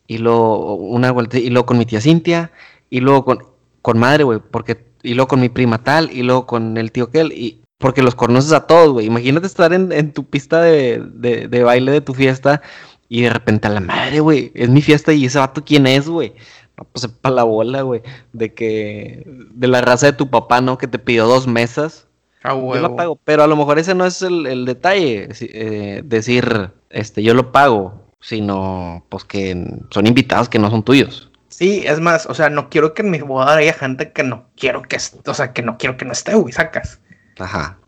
[0.09, 2.51] y luego una vuelta, y luego con mi tía Cintia,
[2.91, 3.39] y luego con,
[3.83, 7.11] con madre, güey, porque, y luego con mi prima tal, y luego con el tío
[7.11, 9.07] Kel, y porque los conoces a todos, güey.
[9.07, 12.63] Imagínate estar en, en tu pista de, de, de baile de tu fiesta,
[13.09, 16.09] y de repente a la madre, güey, es mi fiesta, y ese vato, ¿quién es,
[16.09, 16.35] güey?
[16.77, 20.79] No, pues sepa la bola, güey, de que, de la raza de tu papá, ¿no?
[20.79, 22.09] Que te pidió dos mesas.
[22.43, 26.03] A Yo la pago, pero a lo mejor ese no es el, el detalle, eh,
[26.05, 31.31] decir, este, yo lo pago, sino, pues que son invitados que no son tuyos.
[31.49, 34.49] Sí, es más, o sea, no quiero que en mi boda haya gente que no
[34.57, 37.01] quiero que, o sea, que no quiero que no esté, güey, sacas.
[37.39, 37.79] Ajá.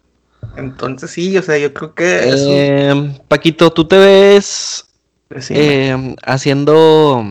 [0.56, 4.87] Entonces sí, o sea, yo creo que Eh, Paquito, ¿tú te ves
[5.28, 7.24] pues, eh, haciendo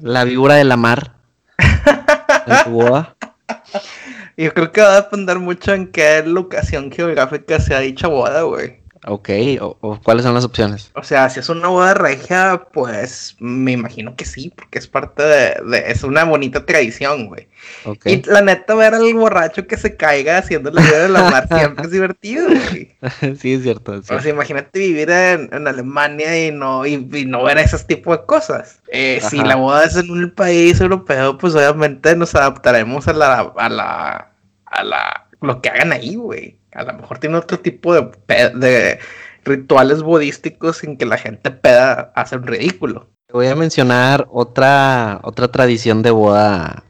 [0.00, 1.16] la víbora de la mar
[1.58, 3.16] en tu boda?
[4.36, 8.85] yo creo que va a depender mucho en qué locación geográfica sea dicha boda, güey.
[9.08, 9.28] Ok,
[9.60, 10.90] o, o ¿cuáles son las opciones?
[10.96, 15.22] O sea, si es una boda regia, pues me imagino que sí, porque es parte
[15.22, 17.46] de, de- es una bonita tradición, güey.
[17.84, 18.04] Ok.
[18.06, 21.46] Y la neta, ver al borracho que se caiga haciendo la vida de la mar
[21.46, 22.96] siempre es divertido, güey.
[23.40, 23.94] sí, es cierto.
[23.94, 24.22] es O cierto.
[24.24, 28.26] sea, imagínate vivir en, en Alemania y no, y, y no ver esos tipos de
[28.26, 28.80] cosas.
[28.90, 33.52] Eh, si la boda es en un país europeo, pues obviamente nos adaptaremos a la,
[33.56, 34.32] a la,
[34.66, 36.58] a la, lo que hagan ahí, güey.
[36.72, 38.98] A lo mejor tiene otro tipo de,
[39.44, 43.08] rituales budísticos sin que la gente peda hacer un ridículo.
[43.26, 46.84] Te voy a mencionar otra, otra tradición de boda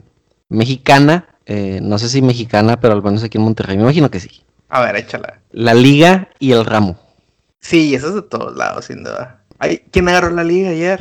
[0.48, 1.28] mexicana.
[1.46, 3.76] eh, no sé si mexicana, pero al menos aquí en Monterrey.
[3.76, 4.42] Me imagino que sí.
[4.68, 5.40] A ver, échala.
[5.52, 6.98] La liga y el ramo.
[7.60, 9.42] Sí, eso es de todos lados, sin duda.
[9.58, 11.00] Ay, ¿Quién agarró la liga ayer?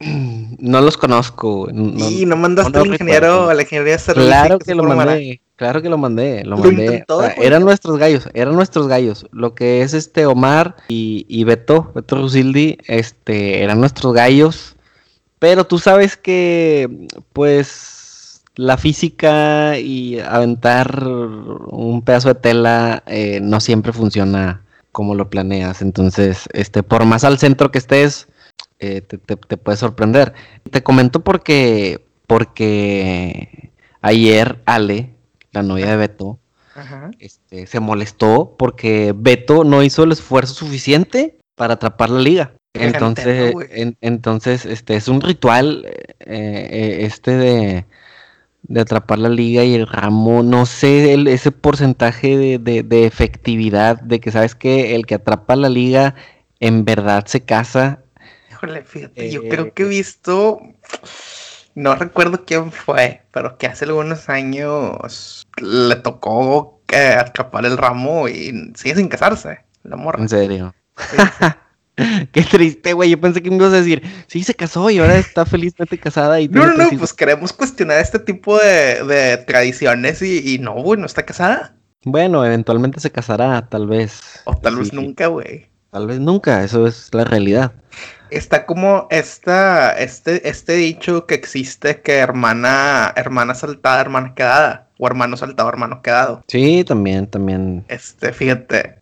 [0.58, 1.68] No los conozco.
[1.70, 5.42] No, y no mandaste no al ingeniero, al ingeniero de servicio Claro que lo mandé,
[5.56, 6.84] claro que lo mandé, lo Lo mandé.
[6.84, 9.26] intentó, O sea, eran nuestros gallos, eran nuestros gallos.
[9.32, 14.76] Lo que es este Omar y, y Beto, Beto Rusildi, este, eran nuestros gallos.
[15.38, 23.60] Pero tú sabes que, pues, la física y aventar un pedazo de tela eh, no
[23.60, 25.82] siempre funciona como lo planeas.
[25.82, 28.28] Entonces, este, por más al centro que estés,
[28.78, 30.32] eh, te, te, te puede sorprender.
[30.70, 35.15] Te comento porque, porque ayer Ale,
[35.56, 36.38] la novia de Beto,
[36.74, 37.10] Ajá.
[37.18, 42.52] este, se molestó porque Beto no hizo el esfuerzo suficiente para atrapar la liga.
[42.74, 47.86] Entonces, en- entonces, este es un ritual, eh, eh, este de,
[48.64, 53.06] de atrapar la liga y el ramo, no sé el- ese porcentaje de, de- de
[53.06, 56.14] efectividad de que sabes que el que atrapa la liga
[56.60, 58.00] en verdad se casa.
[58.50, 60.58] Híjole, fíjate, yo Eh, creo que he visto,
[61.76, 68.28] no recuerdo quién fue, pero que hace algunos años le tocó eh, atrapar el ramo
[68.28, 70.22] y sigue sin casarse, la morra.
[70.22, 70.74] En serio.
[70.96, 71.16] Sí,
[72.32, 73.10] Qué triste, güey.
[73.10, 76.40] Yo pensé que me ibas a decir, sí, se casó y ahora está felizmente casada.
[76.40, 76.98] Y No, no, no, tres hijos".
[76.98, 81.74] pues queremos cuestionar este tipo de, de tradiciones y, y no, güey, no está casada.
[82.04, 84.42] Bueno, eventualmente se casará, tal vez.
[84.44, 85.66] O tal vez nunca, güey.
[85.90, 87.72] Tal vez nunca, eso es la realidad.
[88.30, 94.88] Está como esta, este, este dicho que existe que hermana, hermana saltada, hermana quedada.
[94.98, 96.42] O hermano saltado, hermano quedado.
[96.48, 97.84] Sí, también, también.
[97.88, 98.98] Este, fíjate.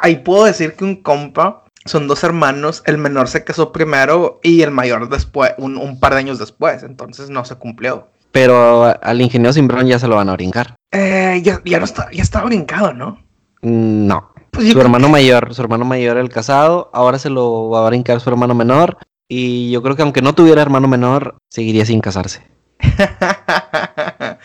[0.00, 2.82] Ahí puedo decir que un compa son dos hermanos.
[2.86, 6.82] El menor se casó primero y el mayor después, un, un par de años después.
[6.82, 8.08] Entonces no se cumplió.
[8.32, 10.74] Pero al ingeniero Simbrón ya se lo van a brincar.
[10.90, 13.18] Eh, ya, ya no está, ya estaba brincado, ¿no?
[13.62, 14.33] Mm, No.
[14.54, 18.20] Pues Su hermano mayor, su hermano mayor el casado, ahora se lo va a brincar
[18.20, 18.98] su hermano menor.
[19.28, 22.42] Y yo creo que aunque no tuviera hermano menor, seguiría sin casarse.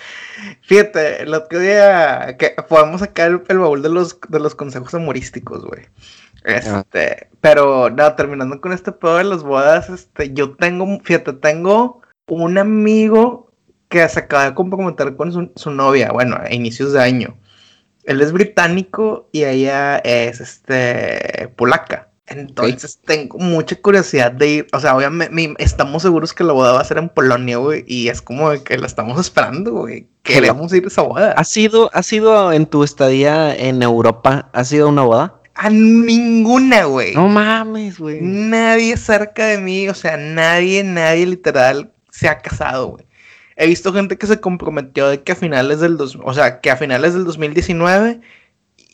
[0.62, 4.93] Fíjate, el otro día que podemos sacar el, el baúl de los, de los consejos
[4.93, 5.88] humorísticos, güey.
[6.43, 12.02] Este, pero no, terminando con este pedo de las bodas, este, yo tengo, fíjate, tengo
[12.28, 13.52] un amigo
[13.89, 17.38] que se acaba de comprometer con su, su novia, bueno, a inicios de año.
[18.10, 22.10] Él es británico y ella es, este, polaca.
[22.26, 26.82] Entonces tengo mucha curiosidad de ir, o sea, obviamente estamos seguros que la boda va
[26.82, 30.08] a ser en Polonia, güey, y es como que la estamos esperando, güey.
[30.24, 31.32] Queremos ir a esa boda.
[31.34, 34.50] ¿Has sido, has sido en tu estadía en Europa?
[34.54, 35.41] ¿Has sido una boda?
[35.54, 37.13] A ninguna, güey.
[37.13, 38.22] No mames, güey.
[38.22, 43.09] Nadie cerca de mí, o sea, nadie, nadie literal se ha casado, güey.
[43.62, 46.72] He visto gente que se comprometió de que a finales del dos, o sea, que
[46.72, 48.22] a finales del 2019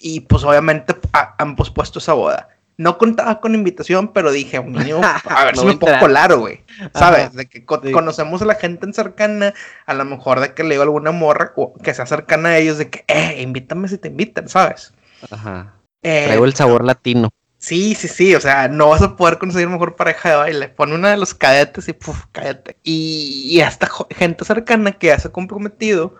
[0.01, 2.49] y pues obviamente ha- han pospuesto esa boda.
[2.77, 4.99] No contaba con invitación, pero dije, mínimo,
[5.29, 6.09] a ver si me pongo enterar.
[6.09, 6.63] claro, güey.
[6.93, 7.31] ¿Sabes?
[7.33, 7.91] De que co- Sí.
[7.91, 9.53] conocemos a la gente en cercana,
[9.85, 12.57] a lo mejor de que le digo a alguna morra o que sea cercana a
[12.57, 14.93] ellos, de que, eh, invítame si te invitan, ¿sabes?
[15.31, 15.73] Ajá.
[16.03, 17.29] Eh, Traigo el sabor latino.
[17.65, 20.67] Sí, sí, sí, o sea, no vas a poder conseguir mejor pareja de baile.
[20.69, 22.77] Pon una de los cadetes y puf, cállate.
[22.83, 26.13] Y, y hasta gente cercana que ya se ha comprometido,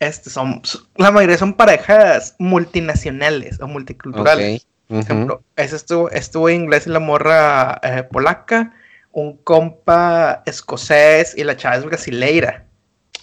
[0.00, 0.60] este, son,
[0.96, 4.66] la mayoría son parejas multinacionales o multiculturales.
[4.86, 8.74] Por ejemplo, es esto, estuvo inglés y la morra eh, polaca,
[9.12, 12.66] un compa escocés y la chava es brasileira.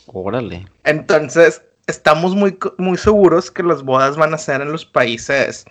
[0.07, 0.65] Órale.
[0.85, 5.65] Entonces, estamos muy, muy seguros que las bodas van a ser en los países,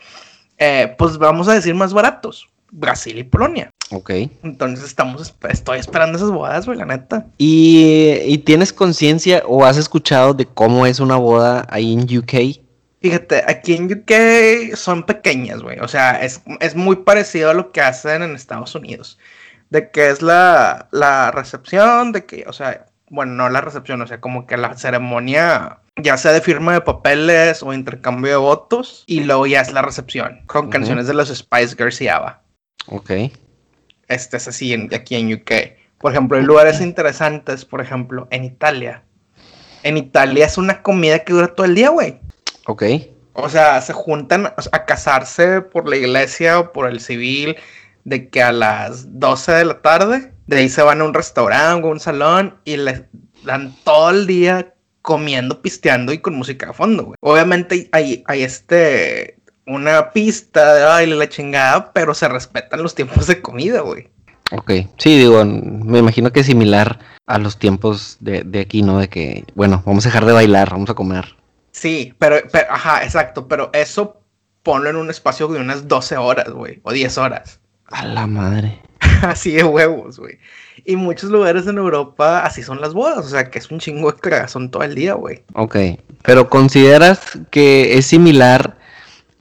[0.59, 2.49] eh, pues vamos a decir, más baratos.
[2.71, 3.71] Brasil y Polonia.
[3.91, 4.11] Ok.
[4.43, 7.27] Entonces, estamos, estoy esperando esas bodas, güey, la neta.
[7.39, 12.61] ¿Y, y tienes conciencia o has escuchado de cómo es una boda ahí en UK?
[13.01, 15.79] Fíjate, aquí en UK son pequeñas, güey.
[15.79, 19.19] O sea, es, es muy parecido a lo que hacen en Estados Unidos.
[19.71, 24.07] De que es la, la recepción, de que, o sea, bueno, no la recepción, o
[24.07, 29.05] sea, como que la ceremonia, ya sea de firma de papeles o intercambio de votos,
[29.07, 32.43] y luego ya es la recepción, con canciones de los Spice Girls y ABBA.
[32.89, 33.11] Ok.
[34.09, 35.53] Este es así en, aquí en UK.
[35.99, 39.03] Por ejemplo, hay lugares interesantes, por ejemplo, en Italia.
[39.83, 42.21] En Italia es una comida que dura todo el día, güey.
[42.67, 42.85] Ok.
[43.33, 47.57] O sea, se juntan a casarse por la iglesia o por el civil
[48.05, 51.87] de que a las 12 de la tarde, de ahí se van a un restaurante
[51.87, 53.03] o un salón y les
[53.45, 57.17] dan todo el día comiendo, pisteando y con música de fondo, güey.
[57.21, 63.27] Obviamente hay, hay este, una pista de baile, la chingada, pero se respetan los tiempos
[63.27, 64.09] de comida, güey.
[64.51, 68.99] Ok, sí, digo, me imagino que es similar a los tiempos de, de aquí, ¿no?
[68.99, 71.37] De que, bueno, vamos a dejar de bailar, vamos a comer.
[71.73, 74.23] Sí, pero, pero ajá, exacto, pero eso
[74.63, 77.61] ponlo en un espacio de unas 12 horas, güey, o 10 horas.
[77.87, 78.81] A la madre.
[79.23, 80.39] así de huevos, güey.
[80.85, 84.13] Y muchos lugares en Europa así son las bodas, o sea que es un chingo
[84.13, 85.43] de cagazón todo el día, güey.
[85.55, 85.77] Ok,
[86.23, 88.79] pero ¿consideras que es similar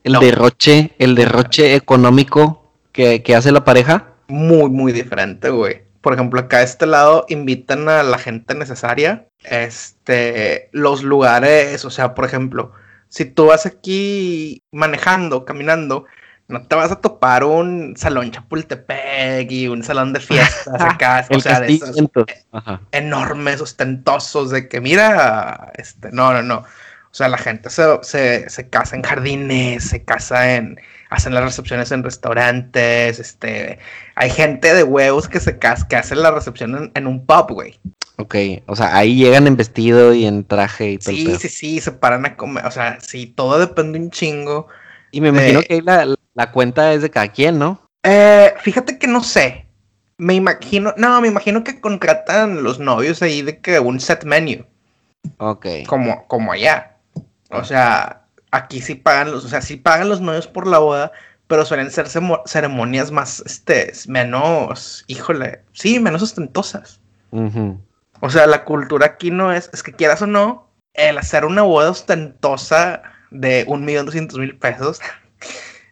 [0.03, 4.13] el derroche, el derroche económico que, que hace la pareja?
[4.27, 5.83] Muy, muy diferente, güey.
[6.01, 9.27] Por ejemplo, acá a este lado invitan a la gente necesaria.
[9.43, 12.71] Este, los lugares, o sea, por ejemplo,
[13.09, 16.05] si tú vas aquí manejando, caminando,
[16.47, 21.39] no te vas a topar un salón Chapultepec y un salón de fiestas acá, o
[21.39, 21.97] sea, de esos
[22.91, 26.63] enormes, ostentosos, de que mira, este, no, no, no.
[27.09, 30.79] O sea, la gente se, se, casa en jardines, se casa en,
[31.09, 33.79] hacen las recepciones en restaurantes, este,
[34.15, 37.51] hay gente de huevos que se casa, que hacen la recepción en, en un pub,
[37.51, 37.79] güey.
[38.17, 38.35] Ok,
[38.67, 41.13] o sea, ahí llegan en vestido y en traje y todo.
[41.13, 44.67] Sí, sí, sí, se paran a comer, o sea, sí, todo depende un chingo.
[45.11, 46.05] Y me imagino que la,
[46.37, 47.81] la cuenta es de cada quien, ¿no?
[48.03, 49.65] Eh, fíjate que no sé.
[50.19, 54.63] Me imagino, no, me imagino que contratan los novios ahí de que un set menu.
[55.39, 55.65] Ok.
[55.87, 56.97] Como, como allá.
[57.49, 61.11] O sea, aquí sí pagan los, o sea, sí pagan los novios por la boda,
[61.47, 62.07] pero suelen ser
[62.45, 66.99] ceremonias más, este, menos, híjole, sí, menos ostentosas.
[68.19, 71.63] O sea, la cultura aquí no es, es que quieras o no, el hacer una
[71.63, 74.99] boda ostentosa de un millón doscientos mil pesos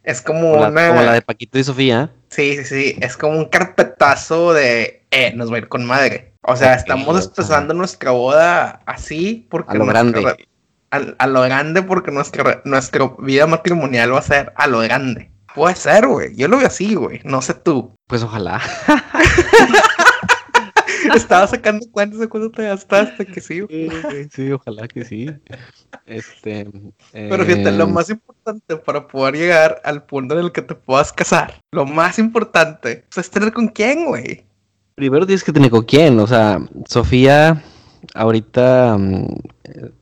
[0.06, 0.88] es como, una...
[0.88, 2.12] Como la de Paquito y Sofía.
[2.30, 2.98] Sí, sí, sí.
[3.02, 6.34] Es como un carpetazo de, eh, nos va a ir con madre.
[6.42, 9.72] O sea, estamos empezando nuestra boda así porque...
[9.72, 10.48] A lo grande.
[10.92, 15.32] A, lo grande porque nuestra, nuestra vida matrimonial va a ser a lo grande.
[15.54, 16.36] Puede ser, güey.
[16.36, 17.22] Yo lo veo así, güey.
[17.24, 17.96] No sé tú.
[18.08, 18.62] Pues ojalá.
[21.16, 23.62] Estaba sacando cuentas de cuánto te gastaste, que sí.
[24.32, 25.28] Sí, ojalá que sí.
[26.06, 26.68] Este,
[27.12, 30.76] Pero fíjate, lo eh, más importante para poder llegar al punto en el que te
[30.76, 34.46] puedas casar, lo más importante es tener con quién, güey.
[34.96, 37.62] Primero tienes que tener con quién, o sea, Sofía,
[38.14, 39.28] ahorita mm,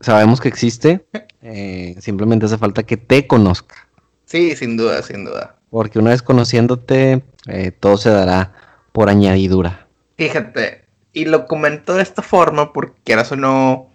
[0.02, 1.06] sabemos que existe,
[1.42, 3.88] eh, simplemente hace falta que te conozca.
[4.26, 5.58] Sí, sin duda, sin duda.
[5.70, 8.54] Porque una vez conociéndote, eh, todo se dará
[8.92, 9.88] por añadidura.
[10.18, 10.83] Fíjate,
[11.14, 13.90] y lo comento de esta forma porque quieras o no,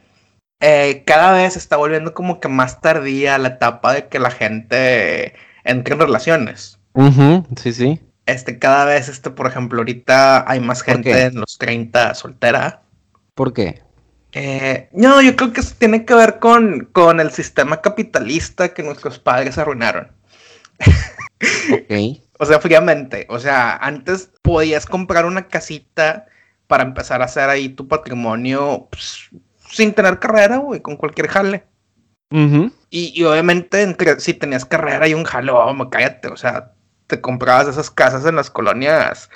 [0.61, 5.35] eh, cada vez está volviendo como que más tardía la etapa de que la gente
[5.65, 6.79] entre en relaciones.
[7.57, 8.01] sí, sí.
[8.27, 12.83] Este, cada vez, este, por ejemplo, ahorita hay más gente en los 30 soltera.
[13.35, 13.83] ¿Por qué?
[14.33, 18.83] Eh, no, yo creo que eso tiene que ver con, con el sistema capitalista que
[18.83, 20.13] nuestros padres arruinaron.
[21.73, 22.21] ok.
[22.39, 23.27] o sea, fríamente.
[23.31, 26.27] O sea, antes podías comprar una casita
[26.69, 29.31] para empezar a hacer ahí tu patrimonio pues,
[29.69, 31.65] sin tener carrera, güey, con cualquier jale.
[32.91, 36.73] y, obviamente, entre, si tenías carrera y un jale, oh, cállate, o sea,
[37.07, 39.31] te comprabas esas casas en las colonias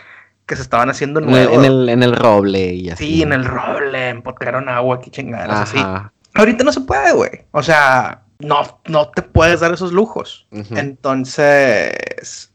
[0.46, 1.54] que se estaban haciendo nuevas.
[1.54, 3.06] En el, en el roble y así.
[3.06, 5.82] Sí, en el roble, empotraron agua, aquí chingadas, así.
[6.34, 7.30] Ahorita no se puede, güey.
[7.52, 10.46] O sea, no, no te puedes dar esos lujos.
[10.50, 11.94] Entonces,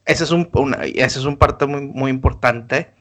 [0.06, 0.50] ese es un,
[0.84, 2.92] ese es un parte muy, muy importante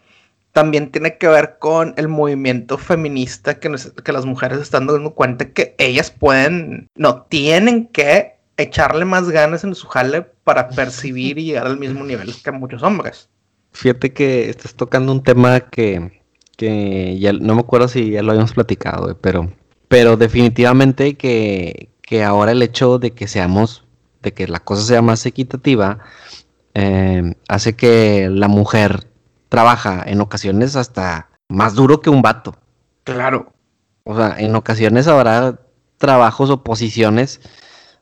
[0.57, 3.71] también tiene que ver con el movimiento feminista que,
[4.03, 9.65] que las mujeres están dando cuenta que ellas pueden, no, tienen que echarle más ganas
[9.65, 13.29] en su jale para percibir y llegar al mismo nivel que muchos hombres.
[13.73, 16.23] Fíjate que estás tocando un tema que,
[16.57, 19.53] que ya no me acuerdo si ya lo habíamos platicado, pero,
[19.89, 23.85] pero definitivamente que, que ahora el hecho de que seamos,
[24.23, 25.99] de que la cosa sea más equitativa,
[26.73, 29.07] eh, hace que la mujer
[29.49, 32.55] trabaja en ocasiones hasta más duro que un vato.
[33.05, 33.53] Claro.
[34.05, 35.59] O sea, en ocasiones habrá
[35.99, 37.41] trabajos o posiciones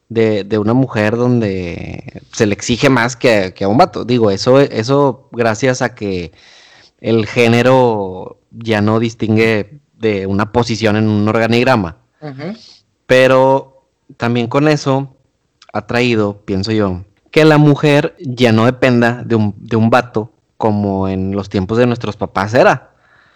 [0.09, 4.05] de, una mujer donde se le exige más que, a un vato.
[4.05, 6.33] Digo, eso, eso gracias a que
[7.01, 11.99] el género ya no distingue de una posición en un organigrama.
[13.07, 15.17] Pero también con eso
[15.73, 20.34] ha traído, pienso yo, que la mujer ya no dependa de un, de un vato
[20.65, 22.89] como en los tiempos de nuestros papás era.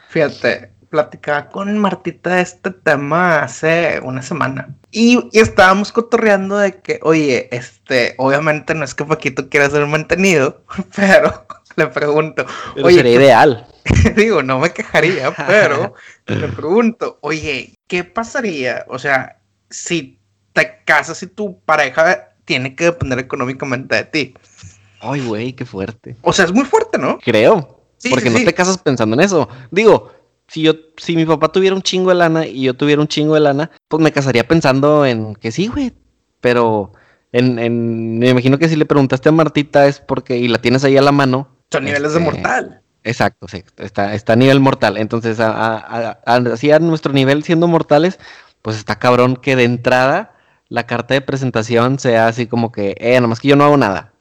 [0.08, 4.74] Fíjate, platicaba con Martita de este tema hace una semana.
[4.92, 10.62] Y, estábamos cotorreando de que, oye, este, obviamente no es que Paquito quiera ser mantenido,
[10.96, 12.46] pero le pregunto.
[12.82, 13.66] oye, sería ideal.
[14.16, 15.92] digo, no me quejaría, pero
[16.28, 18.86] le pregunto, oye, ¿qué pasaría?
[18.88, 19.36] O sea,
[19.68, 20.18] si
[20.54, 24.34] te casas y tu pareja tiene que depender económicamente de ti.
[25.00, 26.16] Ay, güey, qué fuerte.
[26.22, 27.18] O sea, es muy fuerte, ¿no?
[27.18, 27.82] Creo.
[28.10, 29.48] porque no te casas pensando en eso.
[29.70, 30.10] Digo,
[30.48, 33.34] si yo, si mi papá tuviera un chingo de lana y yo tuviera un chingo
[33.34, 35.92] de lana, pues me casaría pensando en que sí, güey.
[36.40, 36.92] Pero
[37.32, 40.84] en, en, me imagino que si le preguntaste a Martita es porque, y la tienes
[40.84, 41.48] ahí a la mano.
[41.70, 42.82] Son niveles de este, mortal.
[43.04, 44.96] Exacto, sí, está, está a nivel mortal.
[44.96, 48.18] Entonces, así a nuestro nivel siendo mortales,
[48.62, 50.34] pues está cabrón que de entrada
[50.68, 54.12] la carta de presentación sea así como que, eh, nomás que yo no hago nada.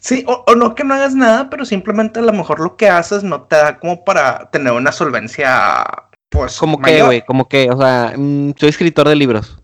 [0.00, 3.22] Sí, o, no que no hagas nada, pero simplemente a lo mejor lo que haces
[3.22, 5.84] no te da como para tener una solvencia,
[6.30, 6.56] pues.
[6.56, 9.58] Como que, güey, como que, o sea, mm, soy escritor de libros.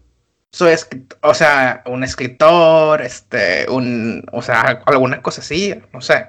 [0.53, 0.75] Soy,
[1.23, 6.27] o sea, un escritor, este, un, o sea, alguna cosa así, no sé.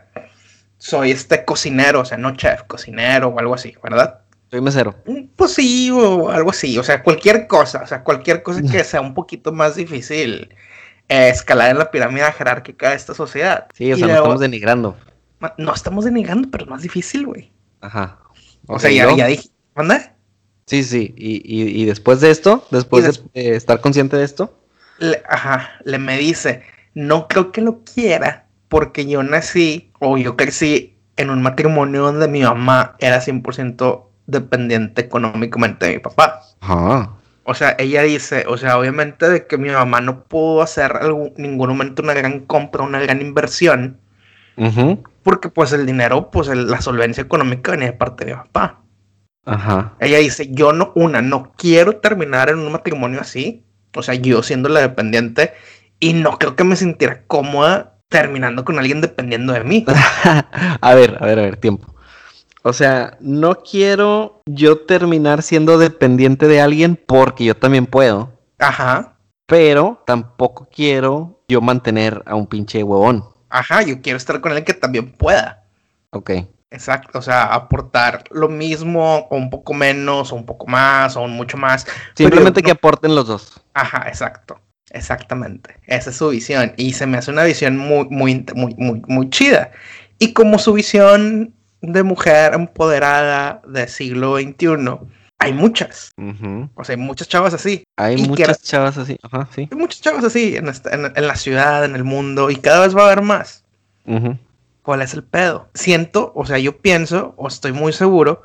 [0.78, 4.22] Soy este cocinero, o sea, no chef, cocinero o algo así, ¿verdad?
[4.50, 4.96] Soy mesero.
[5.06, 8.86] Mm, pues sí, o algo así, o sea, cualquier cosa, o sea, cualquier cosa que
[8.86, 10.50] sea un poquito más difícil
[11.08, 13.68] escalar en la pirámide jerárquica de esta sociedad.
[13.74, 14.98] Sí, o sea, no estamos denigrando.
[15.58, 17.52] No estamos denigrando, pero es más difícil, güey.
[17.82, 18.20] Ajá.
[18.68, 20.16] O, sea, ya, ya, dije, ¿manda?
[20.66, 21.42] Sí, sí, y,
[21.82, 24.60] y, después de esto, después de estar consciente de esto.
[25.30, 30.98] ajá, le me dice, no creo que lo quiera porque yo nací o yo crecí
[31.16, 36.42] en un matrimonio donde mi mamá era 100% dependiente económicamente de mi papá.
[36.60, 37.17] Ajá.
[37.50, 41.32] O sea, ella dice, o sea, obviamente de que mi mamá no pudo hacer algún,
[41.38, 44.02] ningún momento una gran compra, una gran inversión,
[45.24, 48.82] porque pues el dinero, pues la solvencia económica venía de parte de mi papá.
[49.46, 49.94] Ajá.
[50.02, 53.64] Ella dice, yo no, una, no quiero terminar en un matrimonio así,
[53.96, 55.54] o sea, yo siendo la dependiente,
[56.02, 59.86] y no creo que me sintiera cómoda terminando con alguien dependiendo de mí.
[60.82, 61.96] a ver, a ver, a ver, tiempo.
[62.68, 68.34] O sea, no quiero yo terminar siendo dependiente de alguien porque yo también puedo.
[68.60, 69.18] Ajá.
[69.46, 73.24] Pero tampoco quiero yo mantener a un pinche huevón.
[73.48, 75.64] Ajá, yo quiero estar con alguien que también pueda.
[76.10, 76.32] Ok.
[76.70, 81.26] Exacto, o sea, aportar lo mismo o un poco menos o un poco más o
[81.30, 81.88] mucho más.
[82.18, 83.62] Simplemente que aporten los dos.
[83.76, 84.60] Ajá, exacto.
[84.90, 85.80] Exactamente.
[85.86, 89.30] Esa es su visión y se me hace una visión muy muy muy muy muy
[89.30, 89.72] chida.
[90.20, 95.00] Y como su visión de mujer empoderada del siglo XXI,
[95.40, 96.12] hay muchas.
[96.76, 97.84] O sea, hay muchas chavas así.
[97.96, 99.68] Hay muchas chavas así, ajá, sí.
[99.72, 103.06] Hay muchas chavas así en, la ciudad, en el mundo, y cada vez va a
[103.06, 103.64] haber más.
[104.82, 105.70] ¿Cuál es el pedo?
[105.74, 108.42] Siento, o sea, yo pienso, o estoy muy seguro,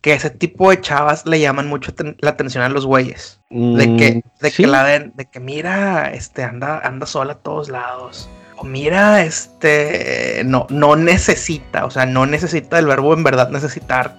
[0.00, 3.40] que ese tipo de chavas le llaman mucho la atención a los güeyes.
[3.48, 7.38] de que, mm, de que la den, de que mira, este, anda, anda sola a
[7.38, 8.28] todos lados
[8.62, 14.16] mira, este, no, no necesita, o sea, no necesita el verbo en verdad necesitar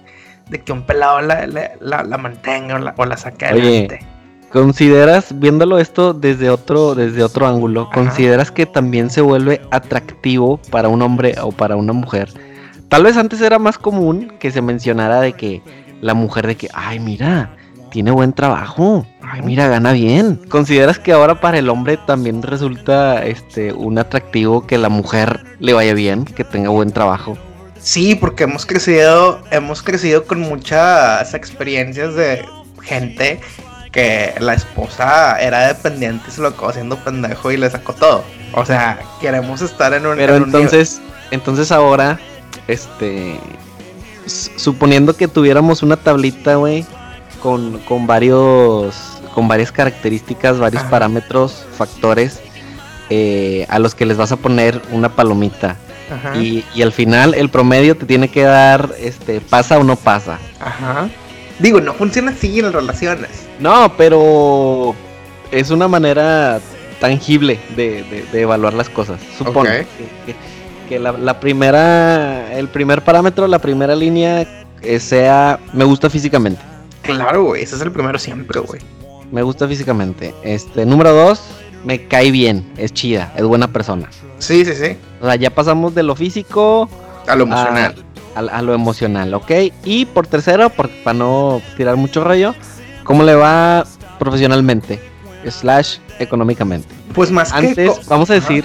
[0.50, 4.00] de que un pelado la, la, mantenga o la, saque adelante.
[4.52, 10.88] ¿Consideras, viéndolo esto desde otro, desde otro ángulo, consideras que también se vuelve atractivo para
[10.88, 12.30] un hombre o para una mujer?
[12.88, 15.62] Tal vez antes era más común que se mencionara de que
[16.00, 17.56] la mujer de que, ay, mira,
[17.96, 19.06] tiene buen trabajo.
[19.22, 20.38] Ay, mira, gana bien.
[20.50, 25.72] ¿Consideras que ahora para el hombre también resulta este un atractivo que la mujer le
[25.72, 27.38] vaya bien, que tenga buen trabajo?
[27.78, 32.44] Sí, porque hemos crecido, hemos crecido con muchas experiencias de
[32.82, 33.40] gente
[33.92, 38.24] que la esposa era dependiente y se lo acabó haciendo pendejo y le sacó todo.
[38.52, 40.18] O sea, queremos estar en un.
[40.18, 42.20] Pero entonces, entonces ahora,
[42.68, 43.40] este,
[44.26, 46.84] suponiendo que tuviéramos una tablita, güey,
[47.46, 52.40] con, con varios con varias características, varios parámetros, factores
[53.08, 55.76] eh, a los que les vas a poner una palomita.
[56.34, 60.38] Y, y, al final el promedio te tiene que dar, este, pasa o no pasa.
[60.60, 61.08] Ajá.
[61.60, 63.30] Digo, no funciona así en las relaciones.
[63.60, 64.96] No, pero
[65.52, 66.58] es una manera
[67.00, 69.20] tangible de, de, evaluar las cosas.
[69.38, 69.68] Supongo
[70.88, 74.46] que, la, la, primera, el primer parámetro, la primera línea
[74.82, 76.75] eh, sea me gusta físicamente.
[77.06, 78.80] Claro, güey, ese es el primero siempre, güey.
[79.32, 80.34] Me gusta físicamente.
[80.42, 81.42] Este, número dos,
[81.84, 84.08] me cae bien, es chida, es buena persona.
[84.38, 84.96] Sí, sí, sí.
[85.20, 86.88] O sea, ya pasamos de lo físico
[87.26, 87.94] a lo emocional.
[88.34, 89.50] A, lo emocional, ¿ok?
[89.84, 92.54] Y por tercero, para no tirar mucho rollo,
[93.06, 93.86] ¿Cómo le va
[94.18, 95.00] profesionalmente?
[95.48, 96.88] Slash económicamente.
[97.14, 98.06] Pues más antes, que...
[98.08, 98.42] vamos a Ajá.
[98.42, 98.64] decir,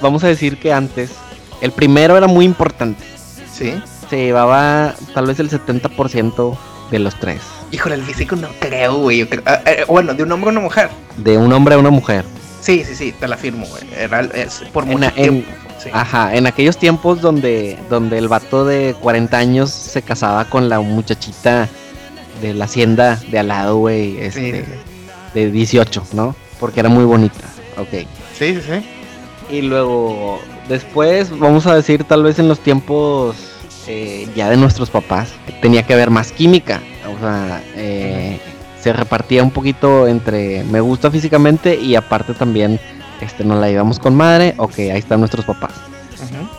[0.00, 1.12] vamos a decir que antes,
[1.60, 3.04] el primero era muy importante.
[3.52, 3.74] Sí.
[4.08, 6.56] Se llevaba tal vez el 70%
[6.90, 7.42] de los tres.
[7.72, 9.18] Híjole, el físico no creo, güey.
[9.18, 10.88] yo creo- ah, eh, bueno, de un hombre a una mujer.
[11.16, 12.24] De un hombre a una mujer.
[12.60, 13.82] Sí, sí, sí, te la firmo, güey.
[13.96, 15.50] Era es por mucho en- tiempo.
[15.82, 15.88] Sí.
[15.92, 20.78] Ajá, en aquellos tiempos donde, donde el vato de 40 años se casaba con la
[20.78, 21.68] muchachita
[22.40, 24.72] de la hacienda de al lado, güey, Sí, este, sí,
[25.34, 26.36] de 18, ¿no?
[26.60, 27.40] Porque era muy bonita.
[27.78, 27.88] Ok.
[27.90, 28.06] sí.
[28.38, 29.54] Sí, sí, sí.
[29.56, 33.34] Y luego, después, vamos a decir, tal vez en los tiempos
[33.88, 36.80] eh, ya de nuestros papás, tenía que haber más química.
[37.16, 38.40] O sea, eh,
[38.80, 42.80] se repartía un poquito entre me gusta físicamente y aparte también
[43.20, 44.54] este, nos la llevamos con madre.
[44.58, 45.72] Ok, ahí están nuestros papás.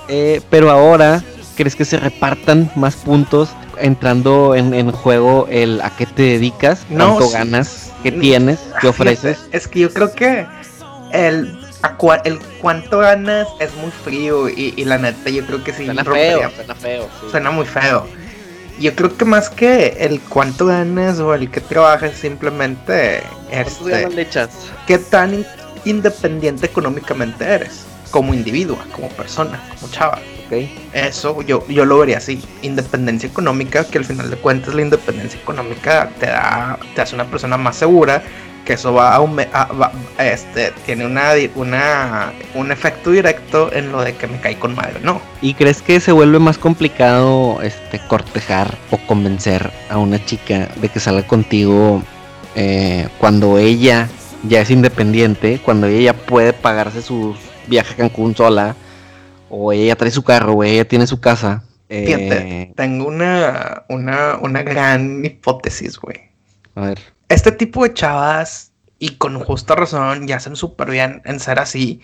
[0.09, 1.23] Eh, pero ahora,
[1.55, 3.49] ¿crees que se repartan más puntos
[3.79, 6.85] entrando en, en juego el a qué te dedicas?
[6.89, 7.33] No, ¿Cuánto sí.
[7.33, 7.91] ganas?
[8.03, 8.59] ¿Qué Mm, tienes?
[8.81, 9.39] ¿Qué ofreces?
[9.51, 10.45] Es que yo creo que
[11.13, 11.57] el,
[11.97, 15.85] cua- el cuánto ganas es muy frío y, y la neta yo creo que sí
[15.85, 17.03] Suena feo, suena feo.
[17.21, 17.27] sí.
[17.31, 18.07] Suena muy feo.
[18.79, 23.89] Yo creo que más que el cuánto ganas o el que trabajas, simplemente ¿Cuántas este,
[23.91, 24.49] ganas le echas?
[24.87, 25.45] qué tan in-
[25.85, 30.19] independiente económicamente eres, como individuo, como persona, como chava.
[30.47, 30.67] Ok.
[30.93, 35.39] Eso yo, yo lo vería así, independencia económica, que al final de cuentas la independencia
[35.39, 38.23] económica te da, te hace una persona más segura,
[38.65, 43.91] que eso va a, aume- a- va- este, tiene una, una, un efecto directo en
[43.91, 45.21] lo de que me caí con madre, ¿no?
[45.41, 50.89] ¿Y crees que se vuelve más complicado este cortejar o convencer a una chica de
[50.89, 52.01] que salga contigo
[52.55, 54.07] eh, cuando ella
[54.47, 57.35] ya es independiente, cuando ella ya puede pagarse su
[57.67, 58.75] viaje a Cancún sola,
[59.49, 61.63] o ella ya trae su carro, o ella tiene su casa?
[61.89, 62.73] eh, Fíjate.
[62.75, 66.17] Tengo una, una, una gran hipótesis, güey.
[66.75, 66.99] a ver,
[67.33, 71.99] Este tipo de chavas, y con justa razón, ya hacen súper bien en ser así,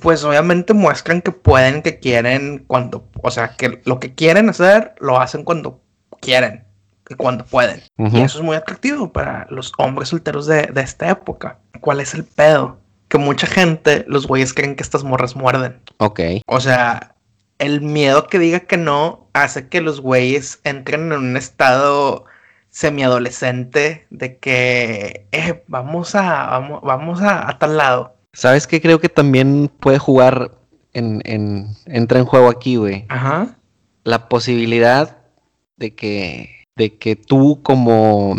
[0.00, 4.96] pues obviamente muestran que pueden, que quieren, cuando, o sea, que lo que quieren hacer,
[4.98, 5.80] lo hacen cuando
[6.20, 6.64] quieren,
[7.08, 7.80] y cuando pueden.
[7.96, 11.60] Y eso es muy atractivo para los hombres solteros de, de esta época.
[11.80, 12.80] ¿Cuál es el pedo?
[13.06, 15.80] Que mucha gente, los güeyes creen que estas morras muerden.
[15.98, 17.14] ok, O sea,
[17.60, 22.24] el miedo que diga que no hace que los güeyes entren en un estado
[22.76, 28.14] semiadolescente de que eh, vamos a vamos, vamos a, a tal lado.
[28.34, 28.82] ¿sabes qué?
[28.82, 30.50] Creo que también puede jugar
[30.92, 33.06] en, en entra en juego aquí, güey.
[33.08, 33.56] Ajá.
[34.04, 35.16] la posibilidad
[35.78, 38.36] de que de que tú como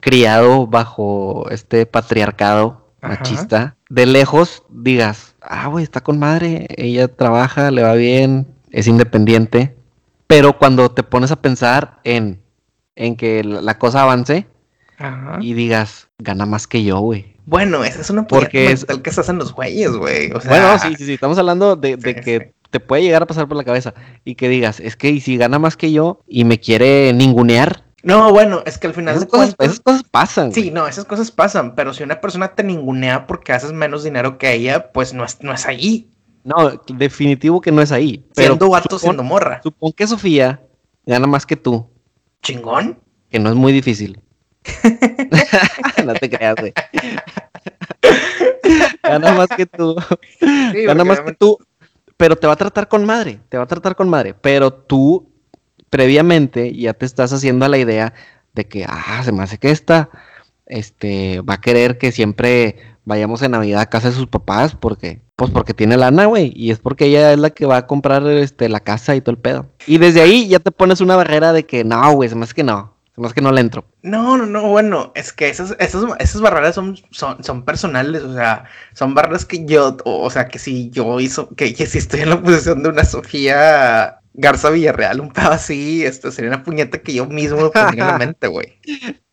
[0.00, 3.14] criado bajo este patriarcado Ajá.
[3.14, 8.86] machista de lejos digas ah güey está con madre ella trabaja le va bien es
[8.86, 9.76] independiente
[10.26, 12.40] pero cuando te pones a pensar en
[12.96, 14.46] en que la la cosa avance
[14.98, 15.38] Ajá.
[15.40, 19.12] y digas gana más que yo güey Bueno, esa es una Porque es- mental que
[19.12, 20.32] se hacen los güeyes, güey.
[20.32, 22.68] O sea, bueno sí sí sí estamos hablando de, de Sí, que sí.
[22.70, 23.94] te puede llegar a pasar por la cabeza
[24.24, 27.84] y que digas es que y si gana más que yo y me quiere ningunear
[28.02, 30.52] No, bueno, es que al final Esas de cosas, cuentas- esas cosas pasan.
[30.52, 30.72] Sí, güey.
[30.72, 34.52] no, esas cosas pasan, pero si una persona te ningunea porque haces menos dinero que
[34.54, 36.08] ella, pues no es, no es ahí.
[36.44, 38.24] No, definitivo que no es ahí.
[38.36, 39.60] Pero Siendo vato, supón- siendo morra.
[39.62, 40.60] supón que Sofía
[41.04, 41.88] gana más que tú,
[42.42, 43.00] Chingón.
[43.30, 44.20] que no es muy difícil.
[46.04, 46.72] no te creas, güey.
[49.02, 49.96] gana más que tú.
[50.40, 51.58] Sí, gana más que tú.
[52.16, 53.40] Pero te va a tratar con madre.
[53.48, 54.34] Te va a tratar con madre.
[54.34, 55.30] Pero tú,
[55.90, 58.14] previamente, ya te estás haciendo a la idea
[58.54, 60.08] de que, ah, se me hace que esta,
[60.66, 65.20] este, va a querer que siempre vayamos en Navidad a casa de sus papás, porque,
[65.36, 68.26] pues porque tiene lana, güey, y es porque ella es la que va a comprar,
[68.26, 69.66] este, la casa y todo el pedo.
[69.86, 72.54] Y desde ahí ya te pones una barrera de que, no, güey, se me hace
[72.54, 73.84] que no, se me hace que no le entro.
[74.02, 78.32] No, no, no, bueno, es que esas, esas, esas barreras son, son, son personales, o
[78.32, 78.64] sea,
[78.94, 82.20] son barreras que yo, o, o sea, que si yo hizo, que, que si estoy
[82.20, 86.98] en la posición de una Sofía Garza Villarreal, un pedo así, esto sería una puñeta
[86.98, 88.78] que yo mismo me pondría en la mente, güey.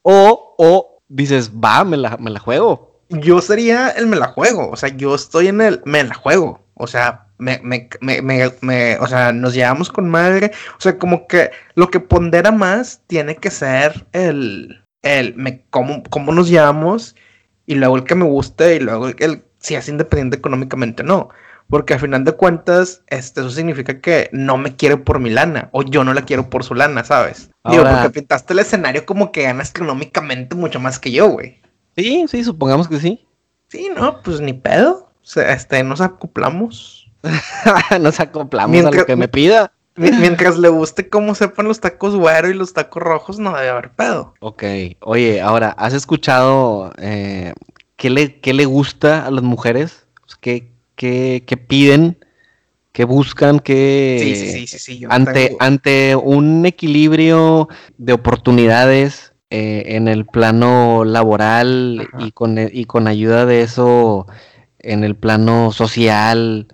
[0.01, 2.92] O, o dices, va, me la, me la juego.
[3.13, 6.65] Yo sería el me la juego, o sea, yo estoy en el me la juego,
[6.73, 10.97] o sea, me, me, me, me, me- o sea, nos llevamos con madre, o sea,
[10.97, 16.49] como que lo que pondera más tiene que ser el, el, me, cómo, cómo nos
[16.49, 17.15] llevamos
[17.65, 21.05] y luego el que me guste y luego el, el si es independiente económicamente o
[21.05, 21.29] no.
[21.69, 25.69] Porque al final de cuentas, este, eso significa que no me quiere por mi lana
[25.71, 27.51] o yo no la quiero por su lana, ¿sabes?
[27.65, 31.62] Digo, porque pintaste el escenario como que ganas económicamente mucho más que yo, güey.
[31.95, 33.25] Sí, sí, supongamos que sí.
[33.69, 35.09] Sí, no, pues ni pedo.
[35.21, 37.09] O sea, este, nos acoplamos.
[38.01, 39.71] Nos acoplamos a lo que me pida.
[39.95, 43.91] Mientras le guste cómo sepan los tacos güero y los tacos rojos, no debe haber
[43.91, 44.33] pedo.
[44.39, 44.63] Ok,
[45.01, 47.53] oye, ahora, ¿has escuchado eh,
[47.95, 50.05] qué, le, qué le gusta a las mujeres?
[50.41, 52.17] ¿Qué, qué, qué piden?
[52.91, 53.59] ¿Qué buscan?
[53.59, 61.05] ¿Qué Sí, sí, sí, ante, tengo- ante un equilibrio de oportunidades eh, en el plano
[61.05, 62.25] laboral Ajá.
[62.25, 64.25] y con, e- y con ayuda de eso
[64.79, 66.67] en el plano social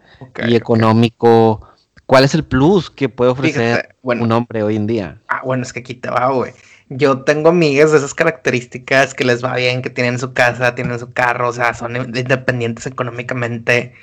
[0.47, 1.67] y económico,
[2.05, 5.21] ¿cuál es el plus que puede ofrecer Fíjate, bueno, un hombre hoy en día?
[5.27, 6.53] Ah, bueno, es que aquí te va, güey.
[6.87, 10.97] Yo tengo amigas de esas características que les va bien, que tienen su casa, tienen
[10.99, 13.93] su carro, o sea, son independientes económicamente.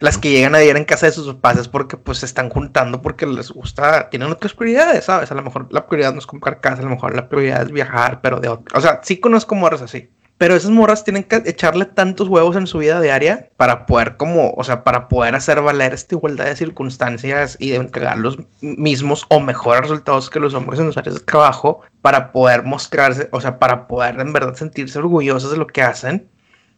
[0.00, 2.50] Las que llegan a vivir en casa de sus papás es porque pues se están
[2.50, 5.30] juntando porque les gusta, tienen otras prioridades, ¿sabes?
[5.32, 7.72] A lo mejor la prioridad no es comprar casa, a lo mejor la prioridad es
[7.72, 8.78] viajar, pero de otro.
[8.78, 10.08] O sea, sí conozco morras así.
[10.38, 14.52] Pero esas morras tienen que echarle tantos huevos en su vida diaria para poder como,
[14.52, 19.26] o sea, para poder hacer valer esta igualdad de circunstancias y de entregar los mismos
[19.30, 23.40] o mejores resultados que los hombres en los áreas de trabajo para poder mostrarse, o
[23.40, 26.30] sea, para poder en verdad sentirse orgullosos de lo que hacen.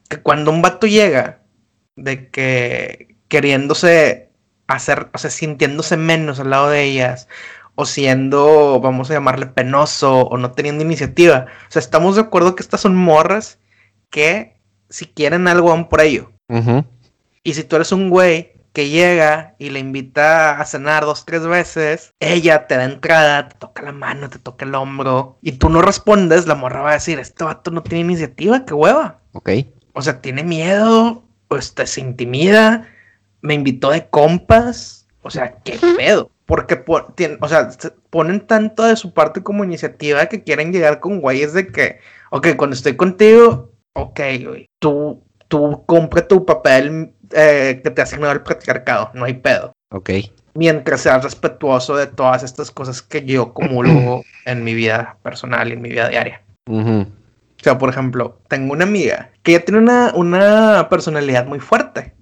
[0.08, 1.40] Que cuando un vato llega
[1.96, 4.30] de que queriéndose
[4.66, 7.28] hacer, o sea, sintiéndose menos al lado de ellas
[7.74, 11.46] o siendo, vamos a llamarle penoso o no teniendo iniciativa.
[11.68, 13.58] O sea, estamos de acuerdo que estas son morras
[14.10, 16.32] que si quieren algo van por ello.
[17.42, 21.46] Y si tú eres un güey que llega y le invita a cenar dos, tres
[21.46, 25.68] veces, ella te da entrada, te toca la mano, te toca el hombro, y tú
[25.68, 29.20] no respondes, la morra va a decir, este vato no tiene iniciativa, qué hueva.
[29.32, 29.50] Ok.
[29.92, 31.19] O sea, tiene miedo,
[31.50, 32.88] o este, se intimida,
[33.42, 36.30] me invitó de compas, o sea, qué pedo.
[36.46, 40.72] Porque, po- tien- o sea, se ponen tanto de su parte como iniciativa que quieren
[40.72, 41.98] llegar con güeyes de que,
[42.30, 48.04] ok, cuando estoy contigo, ok, güey, tú, tú compra tu papel eh, que te ha
[48.04, 49.72] asignado el patriarcado, no hay pedo.
[49.92, 50.10] Ok.
[50.54, 55.72] Mientras seas respetuoso de todas estas cosas que yo comulgo en mi vida personal y
[55.74, 56.42] en mi vida diaria.
[56.68, 57.06] Ujú.
[57.60, 62.14] O sea, por ejemplo, tengo una amiga que ella tiene una, una personalidad muy fuerte.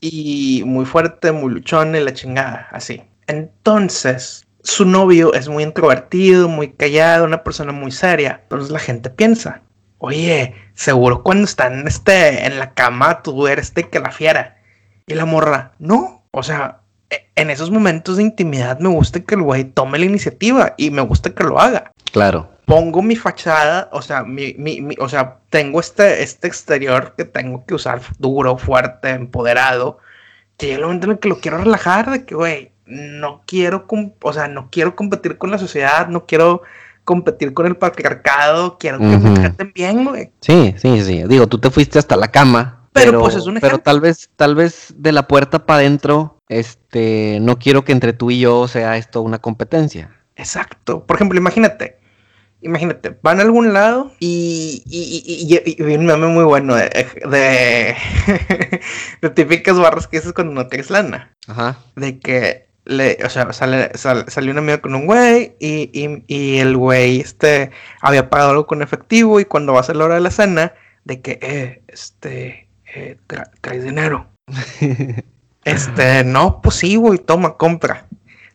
[0.00, 3.02] Y muy fuerte, muy luchona y la chingada, así.
[3.26, 8.40] Entonces, su novio es muy introvertido, muy callado, una persona muy seria.
[8.44, 9.62] Entonces la gente piensa,
[9.98, 14.58] oye, seguro cuando están este, en la cama tú eres de que la fiera.
[15.06, 16.24] Y la morra, no.
[16.30, 20.04] O sea, e- en esos momentos de intimidad me gusta que el güey tome la
[20.04, 22.48] iniciativa y me gusta que lo haga Claro.
[22.64, 27.24] pongo mi fachada, o sea, mi, mi- mi- o sea, tengo este, este exterior que
[27.26, 29.98] tengo que usar duro, fuerte, empoderado,
[30.56, 33.86] que llega el momento en el que lo quiero relajar, de que, güey, no quiero,
[34.22, 36.62] o sea, no quiero competir con la sociedad, no quiero
[37.04, 40.30] competir con el patriarcado, quiero que me traten bien, güey.
[40.40, 41.22] Sí, sí, sí.
[41.28, 42.86] Digo, tú te fuiste hasta la cama.
[42.94, 43.82] Pero, pues, es un Pero ejemplo.
[43.82, 48.30] tal vez, tal vez de la puerta para adentro, este, no quiero que entre tú
[48.30, 50.10] y yo sea esto una competencia.
[50.36, 51.04] Exacto.
[51.04, 51.98] Por ejemplo, imagínate.
[52.64, 56.88] Imagínate, van a algún lado y, y, y, y- un meme muy bueno de,
[57.28, 57.94] de,
[59.20, 61.30] de típicas barras que dices cuando no tienes lana.
[61.46, 61.78] Ajá.
[61.94, 66.24] De que, le, o sea, sale, sal- salió un amigo con un güey y, y,
[66.26, 70.06] y el güey este, había pagado algo con efectivo y cuando va a ser la
[70.06, 70.72] hora de la cena,
[71.04, 74.26] de que, eh, este, eh, tra- traes dinero.
[75.64, 78.06] Este, no, pues sí, güey, toma, compra.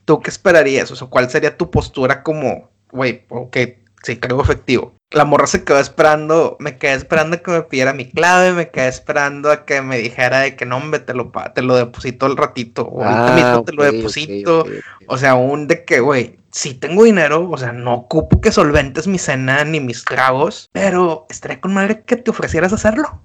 [0.06, 0.92] ¿Tú qué esperarías?
[0.92, 3.58] O sea, ¿cuál sería tu postura como, güey, ok,
[4.04, 4.94] sí, cargo efectivo?
[5.12, 8.70] La morra se quedó esperando, me quedé esperando a que me pidiera mi clave, me
[8.70, 12.28] quedé esperando a que me dijera de que no, hombre, te lo, te lo deposito
[12.28, 14.66] al ratito, o ahorita mismo te lo Ah, deposito.
[15.08, 19.08] O sea, un de que, güey, sí tengo dinero, o sea, no ocupo que solventes
[19.08, 23.22] mi cena ni mis tragos, pero estaría con madre que te ofrecieras hacerlo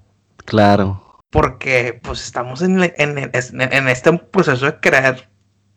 [0.47, 1.03] Claro.
[1.31, 5.29] porque pues estamos en, en, en- en este proceso de creer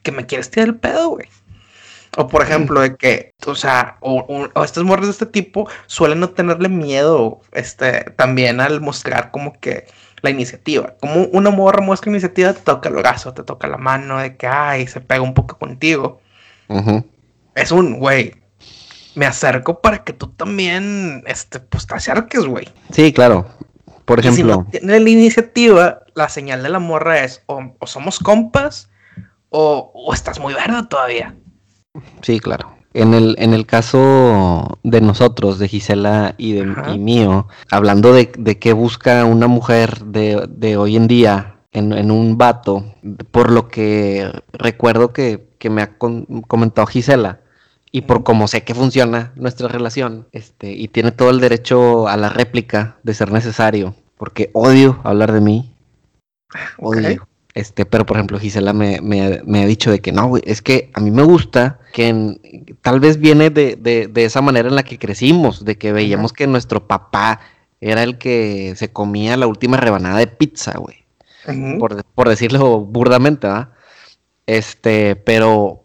[0.03, 1.27] que me quieres tirar el pedo, güey.
[2.20, 5.70] O por ejemplo, de que, o sea, o, o- o estas morras de este tipo
[5.86, 9.86] suelen no tenerle miedo este, también al mostrar como que
[10.22, 10.95] la iniciativa.
[10.99, 14.47] Como una morra muestra iniciativa, te toca el brazo, te toca la mano, de que,
[14.47, 16.20] ay, se pega un poco contigo.
[16.70, 17.05] Ujú.
[17.53, 18.34] Es un, güey,
[19.13, 22.68] me acerco para que tú también, este, pues te acerques, güey.
[22.91, 23.45] Sí, claro.
[24.05, 27.61] Por Y si ejemplo, no tiene la iniciativa, la señal de la morra es o,
[27.78, 28.89] o somos compas
[29.49, 31.36] o, o estás muy verde todavía.
[32.21, 32.73] Sí, claro.
[32.93, 38.31] En el, en el caso de nosotros, de Gisela y de y mío, hablando de,
[38.37, 42.85] de qué busca una mujer de, de hoy en día en, en un vato,
[43.29, 47.41] por lo que recuerdo que, que me ha con- comentado Gisela,
[47.91, 52.17] y por cómo sé que funciona nuestra relación, este, y tiene todo el derecho a
[52.17, 55.71] la réplica de ser necesario, porque odio hablar de mí,
[56.79, 57.27] odio.
[57.57, 60.91] Este, pero por ejemplo, Gisela me, me, ha dicho de que no, güey, es que
[60.93, 62.37] a mí me gusta que
[62.83, 66.33] tal vez viene de, de, de, esa manera en la que crecimos, de que veíamos
[66.33, 67.39] que nuestro papá
[67.81, 70.97] era el que se comía la última rebanada de pizza, güey.
[71.79, 73.69] por, por, decirlo burdamente, ¿verdad?
[74.45, 75.83] Este, pero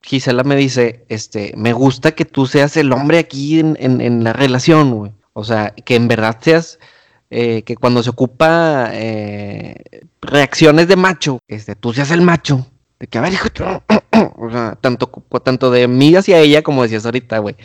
[0.00, 4.32] Gisela me dice, este, me gusta que tú seas el hombre aquí en, en, la
[4.32, 5.12] relación, güey.
[5.34, 6.78] O sea, que en verdad seas,
[7.32, 9.76] eh, que cuando se ocupa eh,
[10.20, 12.66] reacciones de macho, este, tú seas el macho.
[13.00, 13.48] De que, a ver, hijo,
[14.36, 15.08] o sea, tanto,
[15.42, 17.56] tanto de mí hacia ella, como decías ahorita, güey.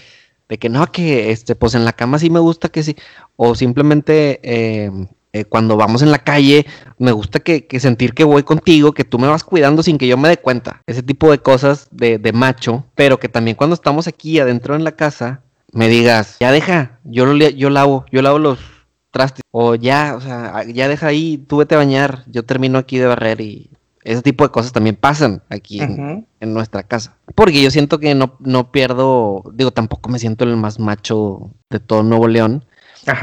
[0.50, 2.96] De que no, que, este, pues en la cama sí me gusta que sí.
[3.36, 4.90] O simplemente, eh,
[5.34, 6.66] eh, cuando vamos en la calle,
[6.98, 10.18] me gusta que, sentir que voy contigo, que tú me vas cuidando sin que yo
[10.18, 10.82] me dé cuenta.
[10.88, 14.94] Ese tipo de cosas de, macho, pero que también cuando estamos aquí adentro en la
[14.94, 15.42] casa,
[15.74, 18.77] me digas, ya deja, yo, lo, yo lavo, yo lavo los
[19.18, 19.42] trastes.
[19.52, 23.08] O ya, o sea, ya deja ahí, tú vete a bañar, yo termino aquí de
[23.08, 23.72] barrer y
[24.04, 27.18] ese tipo de cosas también pasan aquí en, nuestra casa.
[27.36, 31.80] Porque yo siento que no, no pierdo, digo, tampoco me siento el más macho de
[31.80, 32.64] todo Nuevo León,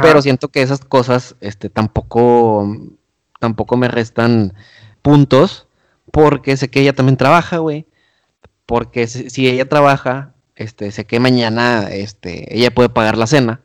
[0.03, 2.67] pero siento que esas cosas este, tampoco,
[3.41, 4.53] tampoco me restan
[5.01, 5.67] puntos
[6.11, 7.87] porque sé que ella también trabaja, güey.
[8.67, 13.61] Porque si, ella trabaja, este, sé que mañana este, ella puede pagar la cena.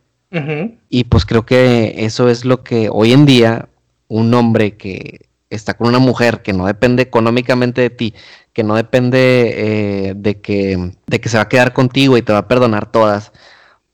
[0.90, 3.68] Y pues creo que eso es lo que hoy en día
[4.08, 8.14] un hombre que está con una mujer que no depende económicamente de ti,
[8.54, 12.34] que no depende eh, de, que, de que se va a quedar contigo y te
[12.34, 13.32] va a perdonar todas,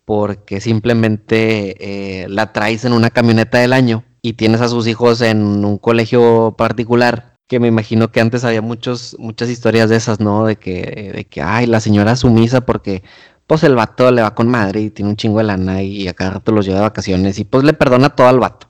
[0.06, 5.22] porque simplemente eh, la traes en una camioneta del año y tienes a sus hijos
[5.22, 10.20] en un colegio particular, que me imagino que antes había muchos, muchas historias de esas,
[10.20, 10.46] ¿no?
[10.46, 13.04] De que, de que, ay, la señora sumisa porque
[13.48, 16.14] pues el vato le va con madre y tiene un chingo de lana y a
[16.14, 18.68] cada rato los lleva de vacaciones y pues le perdona todo al vato.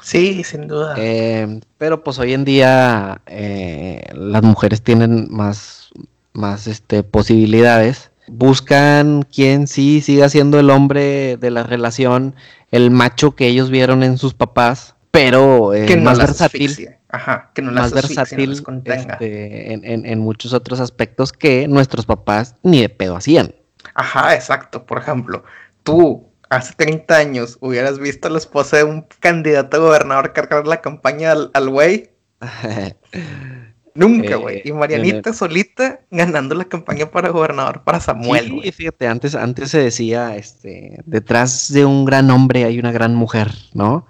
[0.00, 0.94] Sí, sin duda.
[0.98, 5.90] Eh, pero pues hoy en día eh, las mujeres tienen más,
[6.32, 12.34] más este, posibilidades buscan quien sí siga siendo el hombre de la relación,
[12.70, 16.90] el macho que ellos vieron en sus papás, pero eh, más versátil.
[17.08, 22.80] Ajá, que no más versátil este, en, en, muchos otros aspectos que nuestros papás ni
[22.80, 23.54] de pedo hacían.
[23.94, 24.84] Ajá, exacto.
[24.86, 25.44] Por ejemplo,
[25.82, 30.66] tú hace 30 años hubieras visto a la esposa de un candidato a gobernador cargar
[30.66, 32.10] la campaña al güey.
[33.94, 34.58] Nunca, güey.
[34.58, 38.60] Eh, y Marianita solita ganando la campaña para gobernador para Samuel.
[38.62, 43.14] Sí, fíjate, antes, antes se decía, este, detrás de un gran hombre hay una gran
[43.14, 44.06] mujer, ¿no?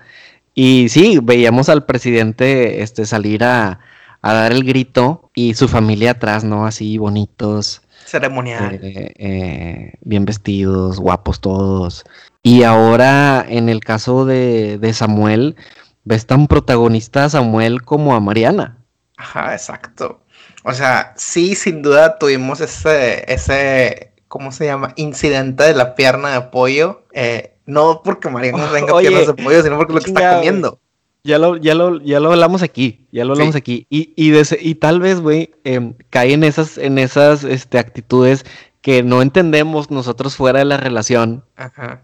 [0.54, 3.80] Y sí, veíamos al presidente este, salir a,
[4.22, 6.66] dar el grito y su familia atrás, ¿no?
[6.66, 7.82] Así bonitos.
[8.05, 8.78] Ceremonial.
[8.82, 12.05] Eh, eh, bien vestidos, guapos todos.
[12.42, 15.57] Y ahora, en el caso de, de Samuel,
[16.05, 18.78] ves tan protagonista a Samuel como a Mariana.
[19.16, 20.20] Ajá, exacto.
[20.64, 24.92] O sea, sí, sin duda tuvimos ese, ese, ¿cómo se llama?
[24.96, 27.05] Incidente de la pierna de pollo.
[27.12, 30.80] Eh, no porque María no tenga piernas de pollo, sino porque lo que está comiendo.
[31.24, 33.86] Ya lo, ya lo, ya lo hablamos aquí, ya lo hablamos aquí.
[33.88, 38.44] Y, y, y tal vez, güey, eh, cae en esas, en esas este, actitudes
[38.80, 41.44] que no entendemos nosotros fuera de la relación.
[41.54, 42.02] Ajá.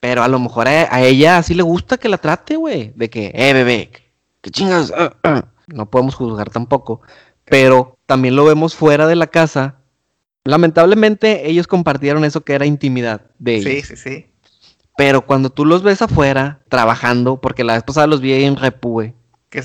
[0.00, 2.92] Pero a lo mejor a, ella sí le gusta que la trate, güey.
[2.96, 3.90] De que, eh, bebé,
[4.40, 4.92] que chingas.
[4.96, 7.02] Ah, ah" no podemos juzgar tampoco,
[7.44, 9.80] pero también lo vemos fuera de la casa.
[10.44, 13.72] Lamentablemente ellos compartieron eso que era intimidad de ellos.
[13.72, 14.26] Sí, sí, sí.
[14.96, 18.90] Pero cuando tú los ves afuera trabajando, porque la vez pasada los vi en Repu,
[18.90, 19.14] güey.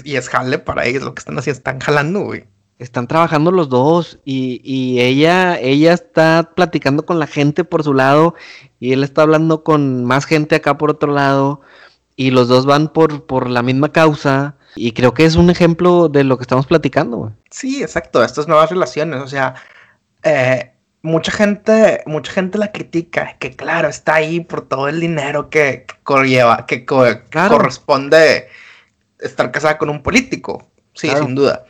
[0.03, 2.45] Y es jale para ellos lo que están haciendo, están jalando, güey.
[2.79, 7.93] Están trabajando los dos y, y, ella, ella está platicando con la gente por su
[7.93, 8.34] lado
[8.79, 11.61] y él está hablando con más gente acá por otro lado
[12.15, 16.09] y los dos van por, por la misma causa y creo que es un ejemplo
[16.09, 17.34] de lo que estamos platicando, güey.
[17.51, 19.53] Sí, exacto, estas nuevas relaciones, o sea,
[20.23, 20.71] eh,
[21.01, 25.85] mucha gente, mucha gente la critica, que claro, está ahí por todo el dinero que,
[26.67, 28.47] que, que corresponde
[29.19, 31.65] estar casada con un político, sí, sin duda.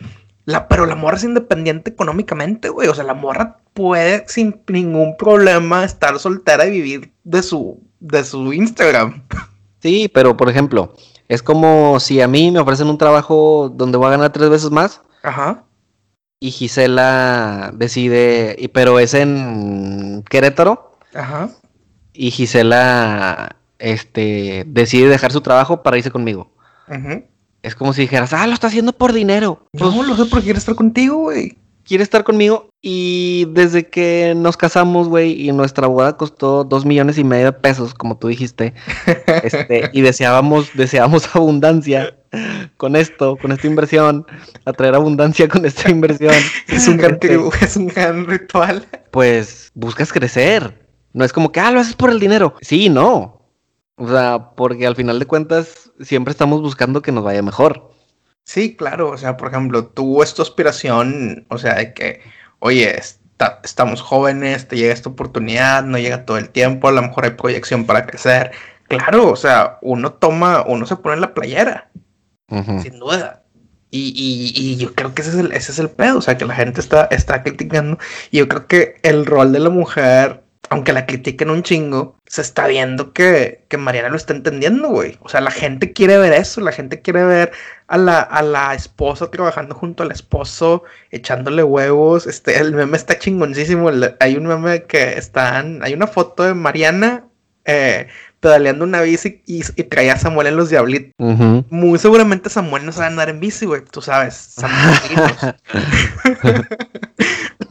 [0.46, 5.16] La, pero la morra es independiente económicamente, güey, o sea, la morra puede sin ningún
[5.16, 9.24] problema estar soltera y vivir de su, de su Instagram.
[9.82, 10.94] Sí, pero por ejemplo,
[11.28, 14.70] es como si a mí me ofrecen un trabajo donde voy a ganar tres veces
[14.72, 15.02] más.
[15.24, 15.64] Ajá.
[16.42, 20.98] Y Gisela decide, y, pero es en Querétaro.
[21.14, 21.50] Ajá.
[22.14, 26.52] Y Gisela este, decide dejar su trabajo para irse conmigo.
[26.88, 27.22] Ajá.
[27.62, 29.68] Es como si dijeras, ah, lo está haciendo por dinero.
[29.72, 31.58] No, pues, lo sé porque quiere estar contigo, güey
[31.92, 37.18] quiere estar conmigo y desde que nos casamos, güey, y nuestra boda costó dos millones
[37.18, 38.74] y medio de pesos, como tú dijiste,
[39.44, 42.16] este, y deseábamos, deseábamos abundancia,
[42.78, 44.26] con esto, con esta inversión,
[44.66, 46.34] atraer abundancia con esta inversión.
[46.68, 47.20] es un gran,
[47.62, 48.86] es un gran ritual.
[49.12, 50.88] Pues buscas crecer.
[51.14, 52.56] No es como que, ah, lo haces por el dinero.
[52.62, 53.42] Sí, no.
[53.96, 57.92] O sea, porque al final de cuentas siempre estamos buscando que nos vaya mejor.
[58.44, 62.22] Sí, claro, o sea, por ejemplo, tú es tu aspiración, o sea, de que,
[62.60, 67.02] oye, está- estamos jóvenes, te llega esta oportunidad, no llega todo el tiempo, a lo
[67.04, 68.52] mejor hay proyección para crecer.
[68.88, 71.90] Claro, o sea, uno toma, uno se pone en la playera,
[72.82, 73.44] Sin duda.
[73.94, 76.46] Y, y- yo creo que ese es el, ese es el pedo, o sea, que
[76.46, 77.98] la gente está, está criticando.
[78.32, 82.42] Y yo creo que el rol de la mujer, aunque la critiquen un chingo, se
[82.42, 85.18] está viendo que, que Mariana lo está entendiendo, güey.
[85.22, 87.52] O sea, la gente quiere ver eso, la gente quiere ver
[87.88, 92.28] a la, a la esposa trabajando junto al esposo, echándole huevos.
[92.28, 93.90] Este, el meme está chingoncísimo.
[94.22, 97.26] hay un meme que están, hay una foto de Mariana
[97.66, 98.08] eh,
[98.42, 101.14] pedaleando una bici y, y traía a Samuel en los diablitos.
[101.18, 101.64] Ujú.
[101.70, 103.84] Muy seguramente Samuel no sabe andar en bici, güey.
[103.90, 105.56] Tú sabes, Samuel.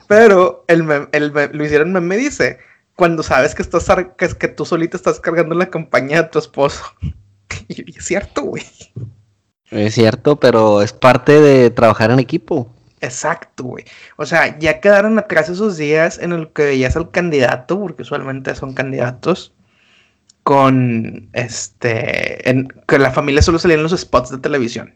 [0.08, 2.58] Pero el, el lo hicieron meme dice,
[2.96, 6.82] cuando sabes que estás que, que tú solito estás cargando la compañía de tu esposo.
[7.68, 8.64] y, y es cierto, güey.
[9.70, 12.72] Es cierto, pero es parte de trabajar en equipo.
[13.00, 13.84] Exacto, güey.
[14.16, 18.54] O sea, ya quedaron atrás esos días en el que veías al candidato, porque usualmente
[18.54, 19.54] son candidatos,
[20.42, 24.94] con este, en, que la familia solo salía en los spots de televisión.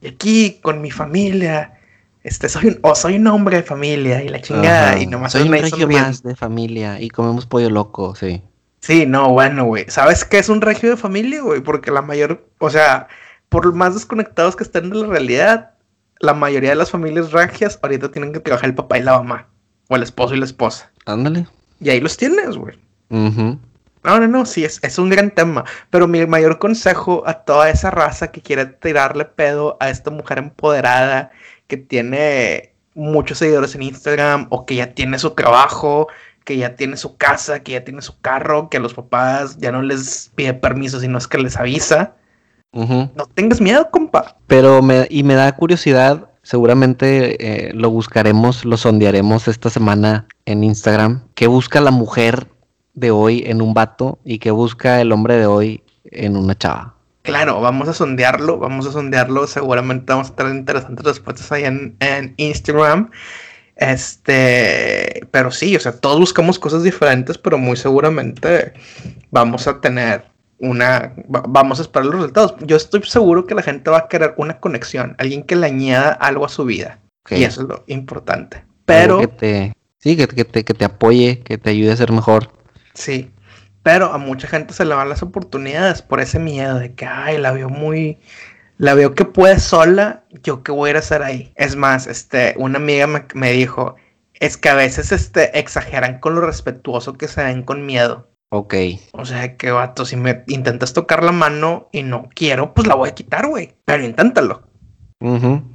[0.00, 1.78] Y aquí con mi familia,
[2.24, 4.98] este, soy un, o soy un hombre de familia y la chingada, Ajá.
[4.98, 8.42] y nomás Soy un regio más de familia y comemos pollo loco, sí.
[8.80, 9.84] Sí, no, bueno, güey.
[9.88, 11.60] ¿Sabes qué es un regio de familia, güey?
[11.60, 13.08] Porque la mayor, o sea,
[13.48, 15.70] por más desconectados que estén de la realidad,
[16.20, 19.46] la mayoría de las familias regias ahorita tienen que trabajar el papá y la mamá,
[19.88, 20.90] o el esposo y la esposa.
[21.06, 21.46] Ándale.
[21.80, 22.76] Y ahí los tienes, güey.
[23.10, 23.58] Ujú.
[24.08, 25.66] No, no, no, sí, es, es un gran tema.
[25.90, 30.38] Pero mi mayor consejo a toda esa raza que quiere tirarle pedo a esta mujer
[30.38, 31.30] empoderada
[31.66, 36.08] que tiene muchos seguidores en Instagram o que ya tiene su trabajo,
[36.44, 39.72] que ya tiene su casa, que ya tiene su carro, que a los papás ya
[39.72, 42.14] no les pide permiso, sino es que les avisa.
[42.72, 44.38] No tengas miedo, compa.
[44.46, 50.64] Pero me, y me da curiosidad, seguramente eh, lo buscaremos, lo sondearemos esta semana en
[50.64, 51.28] Instagram.
[51.34, 52.46] ¿Qué busca la mujer
[52.98, 56.94] de hoy en un vato y qué busca el hombre de hoy en una chava?
[57.22, 59.46] Claro, vamos a sondearlo, vamos a sondearlo.
[59.46, 63.10] Seguramente vamos a tener interesantes respuestas ahí en, en Instagram.
[63.76, 68.72] Este, pero sí, o sea, todos buscamos cosas diferentes, pero muy seguramente
[69.30, 70.24] vamos a tener
[70.58, 72.54] una, va- vamos a esperar los resultados.
[72.66, 76.12] Yo estoy seguro que la gente va a querer una conexión, alguien que le añada
[76.12, 76.98] algo a su vida.
[77.30, 78.56] Y eso es lo importante.
[78.56, 81.96] Algo Pero, que te, sí, que, que te, que te apoye, que te ayude a
[81.96, 82.50] ser mejor.
[82.98, 83.30] Sí,
[83.82, 87.38] pero a mucha gente se le van las oportunidades por ese miedo de que, ay,
[87.38, 88.18] la veo muy,
[88.76, 91.52] la veo que puede sola, yo qué voy a ir a hacer ahí.
[91.56, 93.96] Es más, este, una amiga me, me dijo,
[94.34, 98.28] es que a veces, este, exageran con lo respetuoso que se ven con miedo.
[98.50, 98.74] Ok.
[99.12, 102.94] O sea, que vato, si me intentas tocar la mano y no quiero, pues la
[102.94, 103.74] voy a quitar, güey.
[103.84, 104.62] Pero inténtalo.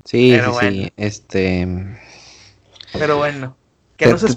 [0.05, 0.71] Sí, Pero sí, bueno.
[0.71, 0.93] sí.
[0.97, 1.67] Este.
[2.93, 3.57] Pero bueno,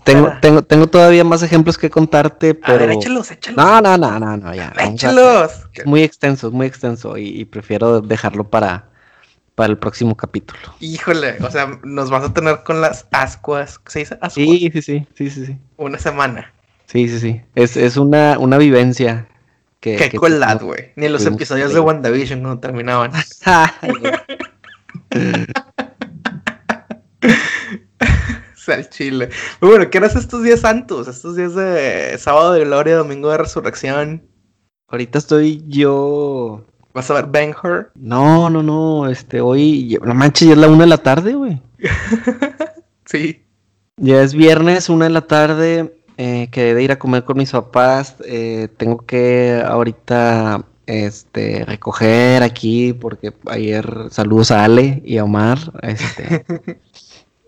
[0.05, 2.75] tengo, tengo, tengo todavía más ejemplos que contarte, pero.
[2.75, 3.57] A ver, échalos, échalos.
[3.57, 4.73] No, no, no, no, no, ya.
[4.79, 5.53] échalos.
[5.73, 8.89] Es muy extenso, es muy extenso y, y prefiero dejarlo para,
[9.55, 10.61] para el próximo capítulo.
[10.81, 13.81] Híjole, o sea, nos vas a tener con las ascuas.
[13.87, 14.33] ¿Se dice ascuas?
[14.35, 15.59] Sí, sí, sí, sí, sí, sí.
[15.77, 16.53] Una semana.
[16.87, 17.41] Sí, sí, sí.
[17.55, 19.29] Es, es una, una vivencia
[19.81, 19.97] que.
[19.97, 20.63] Qué que tuvimos.
[20.63, 20.93] güey.
[20.97, 23.13] Ni los episodios de WandaVision cuando terminaban.
[28.77, 29.31] El chile.
[29.61, 31.09] Pero bueno, ¿qué eras estos días santos?
[31.09, 34.23] Estos días de sábado de gloria, domingo de resurrección.
[34.89, 36.65] Ahorita estoy yo.
[36.95, 37.91] ¿Vas a ver Ben Hur?
[37.95, 39.09] No, no, no.
[39.09, 39.99] Este, hoy.
[40.03, 41.61] No manches, ya es la una de la tarde, güey.
[43.09, 43.45] Sí.
[43.99, 45.95] Ya es viernes, una de la tarde.
[46.17, 48.17] Eh, quedé de ir a comer con mis papás.
[48.25, 55.59] eh, tengo que ahorita este, recoger aquí porque ayer saludos a Ale y a Omar.
[55.83, 56.45] Este,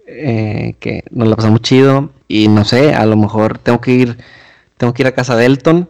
[0.09, 2.11] eh, que nos la pasamos chido.
[2.29, 4.19] Y no sé, a lo mejor tengo que ir,
[4.77, 5.89] tengo que ir a casa de Elton.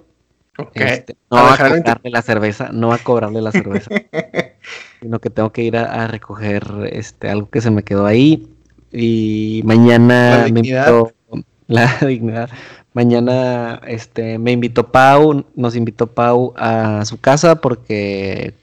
[0.75, 3.91] Este, A no a tu- cobrarle la cerveza, no a cobrarle la cerveza,
[5.01, 8.49] sino que tengo que ir a, a recoger este algo que se me quedó ahí.
[8.93, 11.13] Y mañana me invitó
[11.69, 12.51] la dignidad.
[12.93, 18.55] Mañana este me invitó Pau, nos invitó Pau a su casa porque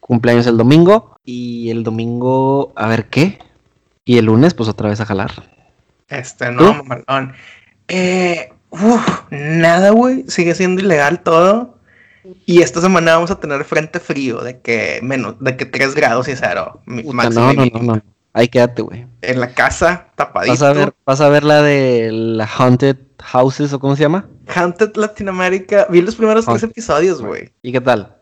[0.00, 3.38] cumpleaños el domingo y el domingo a ver qué
[4.04, 5.32] y el lunes pues otra vez a jalar.
[6.08, 7.34] Este, no, mamalón.
[7.88, 10.24] Eh, uf, nada, güey.
[10.28, 11.78] Sigue siendo ilegal todo.
[12.46, 16.26] Y esta semana vamos a tener frente frío de que menos, de que 3 grados
[16.28, 16.80] y cero.
[16.86, 18.02] no, no, no, no.
[18.32, 19.06] Ahí quédate, güey.
[19.22, 20.54] En la casa, tapadito.
[20.54, 24.26] ¿Vas a, ver, ¿Vas a ver la de la Haunted Houses o cómo se llama?
[24.52, 25.86] Haunted Latinoamérica.
[25.88, 27.52] Vi los primeros tres episodios, güey.
[27.62, 28.16] ¿Y qué tal?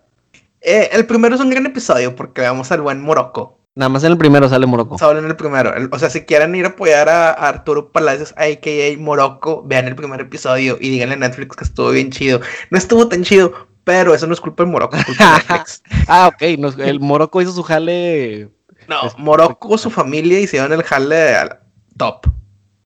[0.60, 3.58] Eh, el primero es un gran episodio porque vemos al buen Morocco.
[3.74, 4.98] Nada más en el primero sale Morocco.
[4.98, 5.72] Solo en el primero.
[5.90, 8.98] o sea, si quieren ir a apoyar a, Arturo Palacios, a.k.a.
[8.98, 12.40] Morocco, vean el primer episodio y díganle a Netflix que estuvo bien chido.
[12.70, 13.52] No estuvo tan chido,
[13.84, 15.82] pero eso no es culpa de Morocco, es culpa de Netflix.
[16.08, 16.42] ah, ok.
[16.80, 18.50] el Morocco hizo su jale
[18.88, 21.60] no, Morocco, su familia hicieron el jale al
[21.96, 22.26] top.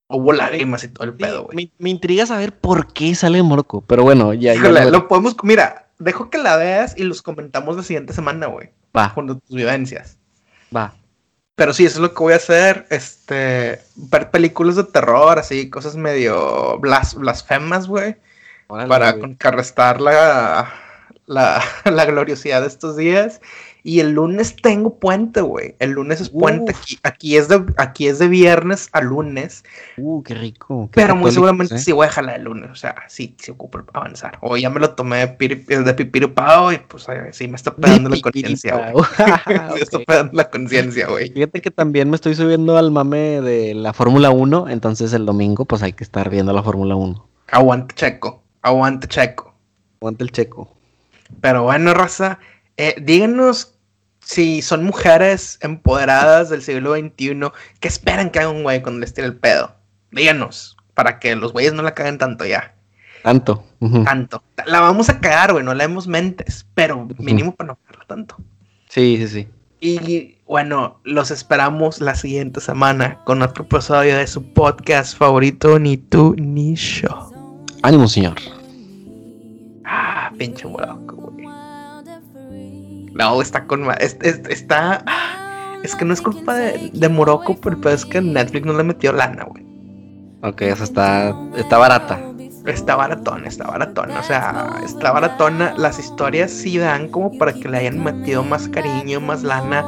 [0.09, 1.72] Hubo lágrimas y todo el pedo, güey.
[1.78, 4.55] Me, intriga saber por qué sale Morocco, pero bueno, ya.
[4.55, 5.09] lo...
[5.09, 5.37] podemos.
[5.43, 8.70] Mira, dejo que la veas y los comentamos la siguiente semana, güey.
[8.97, 9.12] Va.
[9.14, 10.18] Con tus vivencias.
[10.75, 10.95] Va.
[11.55, 12.87] Pero sí, eso es lo que voy a hacer.
[12.91, 13.81] Este.
[13.95, 18.17] Ver películas de terror, así, cosas medio blasfemas, güey.
[18.67, 20.73] Para contrarrestar la,
[21.27, 23.41] la, la gloriosidad de estos días.
[23.87, 25.76] Y el lunes tengo puente, güey.
[25.78, 26.74] El lunes es puente.
[26.76, 29.62] Aquí, aquí, es de, aquí es de viernes a lunes.
[29.97, 30.91] Uh, qué rico.
[30.93, 31.78] pero muy seguramente ¿eh?
[31.78, 32.68] sí voy a jalar el lunes.
[32.68, 34.39] O sea, sí, sí ocupo avanzar.
[34.41, 38.20] O ya me lo tomé de, piri, pipirupao y pues sí me está pegando la
[38.20, 39.05] conciencia, güey.
[39.72, 41.30] me está pegando la conciencia, güey.
[41.30, 44.68] Fíjate que también me estoy subiendo al mame de la Fórmula 1.
[44.68, 47.24] Entonces el domingo, pues hay que estar viendo la Fórmula 1.
[47.53, 48.43] Aguante, checo.
[48.62, 49.55] Aguante, checo.
[50.01, 50.74] Aguante el checo.
[51.41, 52.41] Pero bueno, raza.
[52.78, 53.76] Eh, díganos
[54.27, 59.14] si son mujeres empoderadas del siglo XXI, ¿qué esperan que haga un güey cuando les
[59.14, 59.77] tire el pedo?
[60.11, 62.74] Díganos, para que los güeyes no la caguen tanto ya.
[63.22, 63.64] Tanto.
[64.05, 64.43] Tanto.
[64.66, 68.37] La vamos a cagar, güey, no leemos mentes, pero mínimo para no cagarla tanto.
[68.89, 69.49] Sí, sí, sí.
[69.79, 75.99] Y bueno, los esperamos la siguiente semana con otro episodio de su podcast favorito, Ni
[75.99, 77.31] tú ni yo.
[77.83, 78.35] Ánimo, señor.
[79.85, 80.85] Ah, pinche güey.
[83.17, 83.87] No, está con.
[84.01, 85.05] está.
[85.83, 89.12] Es que no es culpa de, de Morocco, pero es que Netflix no le metió
[89.12, 89.64] lana, güey.
[90.43, 92.21] Ok, o sea, está, está barata.
[92.67, 94.21] Está baratona, está baratona.
[94.21, 95.75] O sea, está baratona.
[95.79, 99.85] Las historias sí dan como para que le hayan metido más cariño, más lana.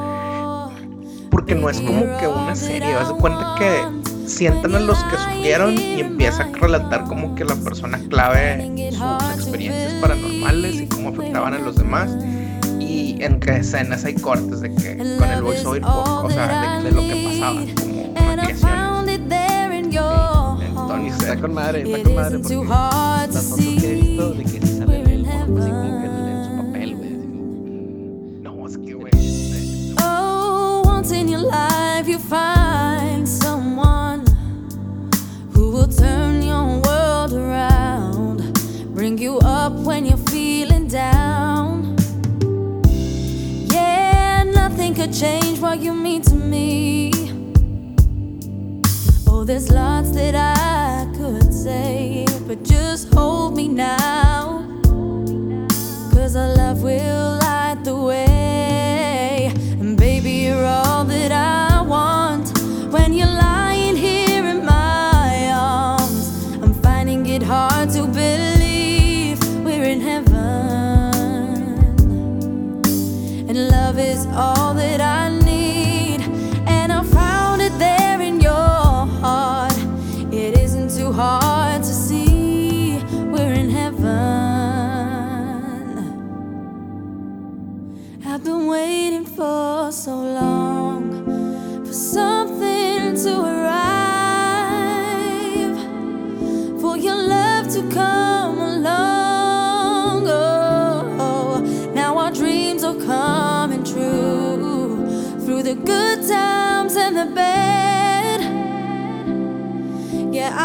[1.29, 2.95] Porque no es como que una serie.
[2.95, 7.43] Vas a cuenta que sientan a los que sufrieron y empieza a relatar como que
[7.43, 12.15] la persona clave sus experiencias paranormales y cómo afectaban a los demás
[13.19, 17.61] entre escenas hay cortes de que con el voiceover, o sea, de, lo que pasaba,
[17.79, 18.99] como reacciones.
[20.67, 24.49] Entonces, está con madre, está con madre porque las fotos que he visto de que
[24.65, 27.11] si sale el morro así como que en su papel, güey.
[28.41, 29.11] No, es que, güey.
[30.01, 31.68] Oh, once in your life
[45.09, 47.11] could change what you mean to me.
[49.27, 54.28] Oh, there's lots that I could say, but just hold me now.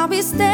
[0.04, 0.53] I'll be staying.